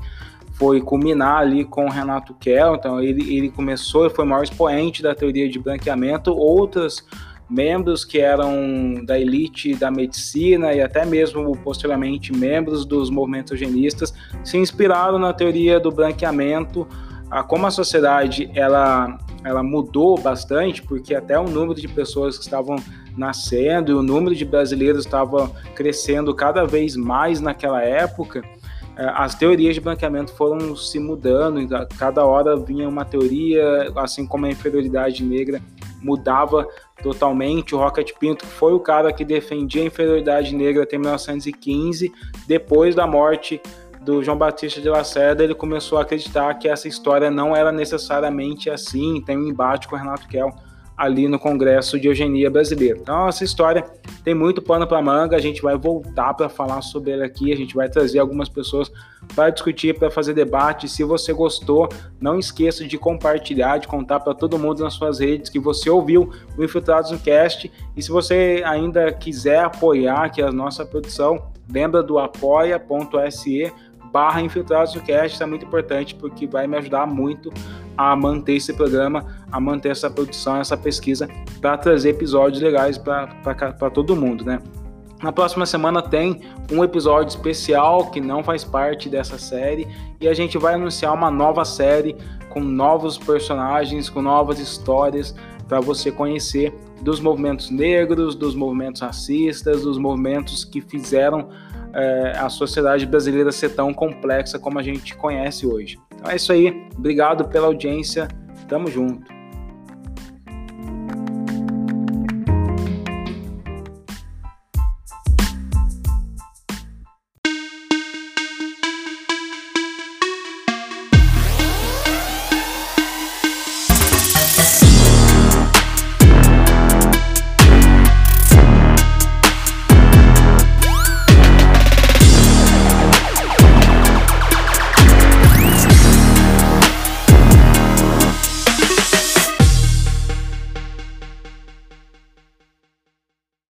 foi 0.59 0.81
culminar 0.81 1.43
ali 1.43 1.67
com 1.67 1.85
o 1.85 1.91
Renato 1.91 2.35
Kell, 2.35 2.77
então 2.77 3.03
ele, 3.03 3.37
ele 3.37 3.51
começou 3.51 4.07
e 4.07 4.11
foi 4.11 4.25
o 4.25 4.29
maior 4.29 4.43
expoente 4.43 5.03
da 5.03 5.15
teoria 5.15 5.49
de 5.51 5.59
branqueamento, 5.59 6.35
outros 6.35 7.07
membros 7.49 8.07
que 8.07 8.19
eram 8.19 9.05
da 9.05 9.19
elite 9.19 9.75
da 9.75 9.91
medicina 9.91 10.73
e 10.73 10.81
até 10.81 11.05
mesmo 11.05 11.55
posteriormente 11.59 12.33
membros 12.33 12.87
dos 12.87 13.11
movimentos 13.11 13.53
eugenistas 13.53 14.15
se 14.43 14.57
inspiraram 14.57 15.19
na 15.19 15.33
teoria 15.35 15.79
do 15.79 15.91
branqueamento, 15.91 16.89
a 17.31 17.43
como 17.43 17.67
a 17.67 17.71
sociedade 17.71 18.51
ela 18.55 19.19
ela 19.47 19.63
mudou 19.63 20.19
bastante, 20.19 20.83
porque 20.83 21.15
até 21.15 21.39
o 21.39 21.45
número 21.45 21.81
de 21.81 21.87
pessoas 21.87 22.37
que 22.37 22.43
estavam 22.43 22.77
nascendo 23.17 23.93
e 23.93 23.95
o 23.95 24.03
número 24.03 24.35
de 24.35 24.45
brasileiros 24.45 25.05
estava 25.05 25.49
crescendo 25.75 26.35
cada 26.35 26.65
vez 26.65 26.97
mais 26.97 27.41
naquela 27.41 27.81
época, 27.81 28.43
é, 28.97 29.05
as 29.15 29.37
teorias 29.37 29.77
de 29.77 29.81
branqueamento 29.81 30.33
foram 30.33 30.75
se 30.75 30.99
mudando, 30.99 31.61
cada 31.97 32.25
hora 32.25 32.57
vinha 32.57 32.89
uma 32.89 33.05
teoria, 33.05 33.93
assim 33.95 34.27
como 34.27 34.47
a 34.47 34.51
inferioridade 34.51 35.23
negra 35.23 35.63
mudava 36.03 36.67
totalmente. 37.03 37.75
O 37.75 37.79
Rocket 37.79 38.13
Pinto 38.19 38.45
foi 38.45 38.73
o 38.73 38.81
cara 38.81 39.13
que 39.13 39.25
defendia 39.25 39.83
a 39.83 39.87
inferioridade 39.87 40.55
negra 40.55 40.83
até 40.83 40.99
1915, 40.99 42.13
depois 42.49 42.95
da 42.95 43.07
morte 43.07 43.61
do 44.07 44.23
João 44.23 44.39
Batista 44.39 44.81
de 44.81 44.89
Lacerda, 44.89 45.43
ele 45.43 45.53
começou 45.53 45.99
a 45.99 46.03
acreditar 46.03 46.55
que 46.55 46.69
essa 46.69 46.87
história 46.87 47.29
não 47.29 47.57
era 47.57 47.73
necessariamente 47.73 48.71
assim, 48.71 49.21
tem 49.21 49.37
um 49.37 49.49
embate 49.49 49.89
com 49.89 49.97
o 49.97 49.99
Renato 49.99 50.29
Kell 50.29 50.49
ali 50.97 51.27
no 51.29 51.41
Congresso 51.41 51.99
de 51.99 52.07
Eugenia 52.07 52.49
Brasileiro. 52.49 53.01
Então, 53.03 53.29
essa 53.29 53.43
história 53.43 53.85
tem 54.25 54.33
muito 54.33 54.63
pano 54.63 54.87
para 54.87 55.03
manga, 55.03 55.37
a 55.37 55.41
gente 55.41 55.61
vai 55.61 55.77
voltar 55.77 56.33
para 56.35 56.49
falar 56.49 56.81
sobre 56.83 57.11
ela 57.11 57.27
aqui, 57.27 57.53
a 57.53 57.57
gente 57.57 57.75
vai 57.75 57.89
trazer 57.89 58.21
algumas 58.21 58.49
pessoas 58.49 58.91
para 59.35 59.51
discutir, 59.51 59.99
para 59.99 60.09
fazer 60.09 60.33
debate. 60.33 60.89
Se 60.89 61.03
você 61.03 61.33
gostou, 61.33 61.89
não 62.21 62.39
esqueça 62.39 62.87
de 62.87 62.97
compartilhar, 62.97 63.79
de 63.79 63.89
contar 63.89 64.21
para 64.21 64.35
todo 64.35 64.57
mundo 64.57 64.85
nas 64.85 64.95
suas 64.95 65.19
redes 65.19 65.51
que 65.51 65.59
você 65.59 65.91
ouviu 65.91 66.31
o 66.57 66.65
Infiltrados 66.65 67.11
no 67.11 67.19
Cast. 67.19 67.71
E 67.97 68.03
se 68.03 68.11
você 68.11 68.63
ainda 68.65 69.13
quiser 69.13 69.65
apoiar 69.65 70.27
aqui 70.27 70.41
a 70.41 70.53
nossa 70.53 70.87
produção, 70.87 71.51
lembra 71.69 72.03
do 72.03 72.19
apoia.se 72.19 73.73
barra 74.13 74.41
Infiltrados 74.43 74.95
no 74.95 75.03
Cast, 75.03 75.35
isso 75.35 75.43
é 75.43 75.47
muito 75.47 75.67
importante 75.67 76.15
porque 76.15 76.47
vai 76.47 76.67
me 76.67 76.77
ajudar 76.77 77.07
muito 77.07 77.53
a 77.97 78.15
manter 78.15 78.57
esse 78.57 78.73
programa, 78.73 79.27
a 79.51 79.59
manter 79.59 79.91
essa 79.91 80.11
produção, 80.11 80.59
essa 80.59 80.77
pesquisa, 80.77 81.29
para 81.61 81.77
trazer 81.79 82.11
episódios 82.11 82.63
legais 82.63 82.99
para 82.99 83.91
todo 83.93 84.15
mundo, 84.15 84.45
né? 84.45 84.61
Na 85.23 85.33
próxima 85.33 85.65
semana 85.65 86.03
tem 86.03 86.43
um 86.71 86.85
episódio 86.85 87.31
especial 87.31 88.11
que 88.11 88.21
não 88.21 88.45
faz 88.45 88.65
parte 88.65 89.09
dessa 89.09 89.39
série 89.39 89.89
e 90.21 90.29
a 90.29 90.35
gente 90.35 90.59
vai 90.59 90.75
anunciar 90.75 91.15
uma 91.15 91.31
nova 91.31 91.65
série 91.65 92.15
com 92.51 92.61
novos 92.61 93.17
personagens, 93.17 94.11
com 94.11 94.21
novas 94.21 94.59
histórias 94.59 95.35
para 95.67 95.81
você 95.81 96.13
conhecer 96.13 96.75
dos 97.01 97.19
movimentos 97.19 97.71
negros, 97.71 98.35
dos 98.35 98.55
movimentos 98.55 99.01
racistas, 99.01 99.83
dos 99.83 99.97
movimentos 99.97 100.65
que 100.65 100.83
fizeram 100.83 101.49
é, 101.97 102.33
a 102.37 102.49
sociedade 102.51 103.07
brasileira 103.07 103.51
ser 103.51 103.71
tão 103.71 103.93
complexa 103.93 104.59
como 104.59 104.79
a 104.79 104.83
gente 104.83 105.17
conhece 105.17 105.67
hoje. 105.67 105.99
Então 106.15 106.31
é 106.31 106.37
isso 106.37 106.53
aí. 106.53 106.87
Obrigado 106.97 107.49
pela 107.49 107.67
audiência. 107.67 108.29
Tamo 108.69 108.91
junto. 108.91 109.36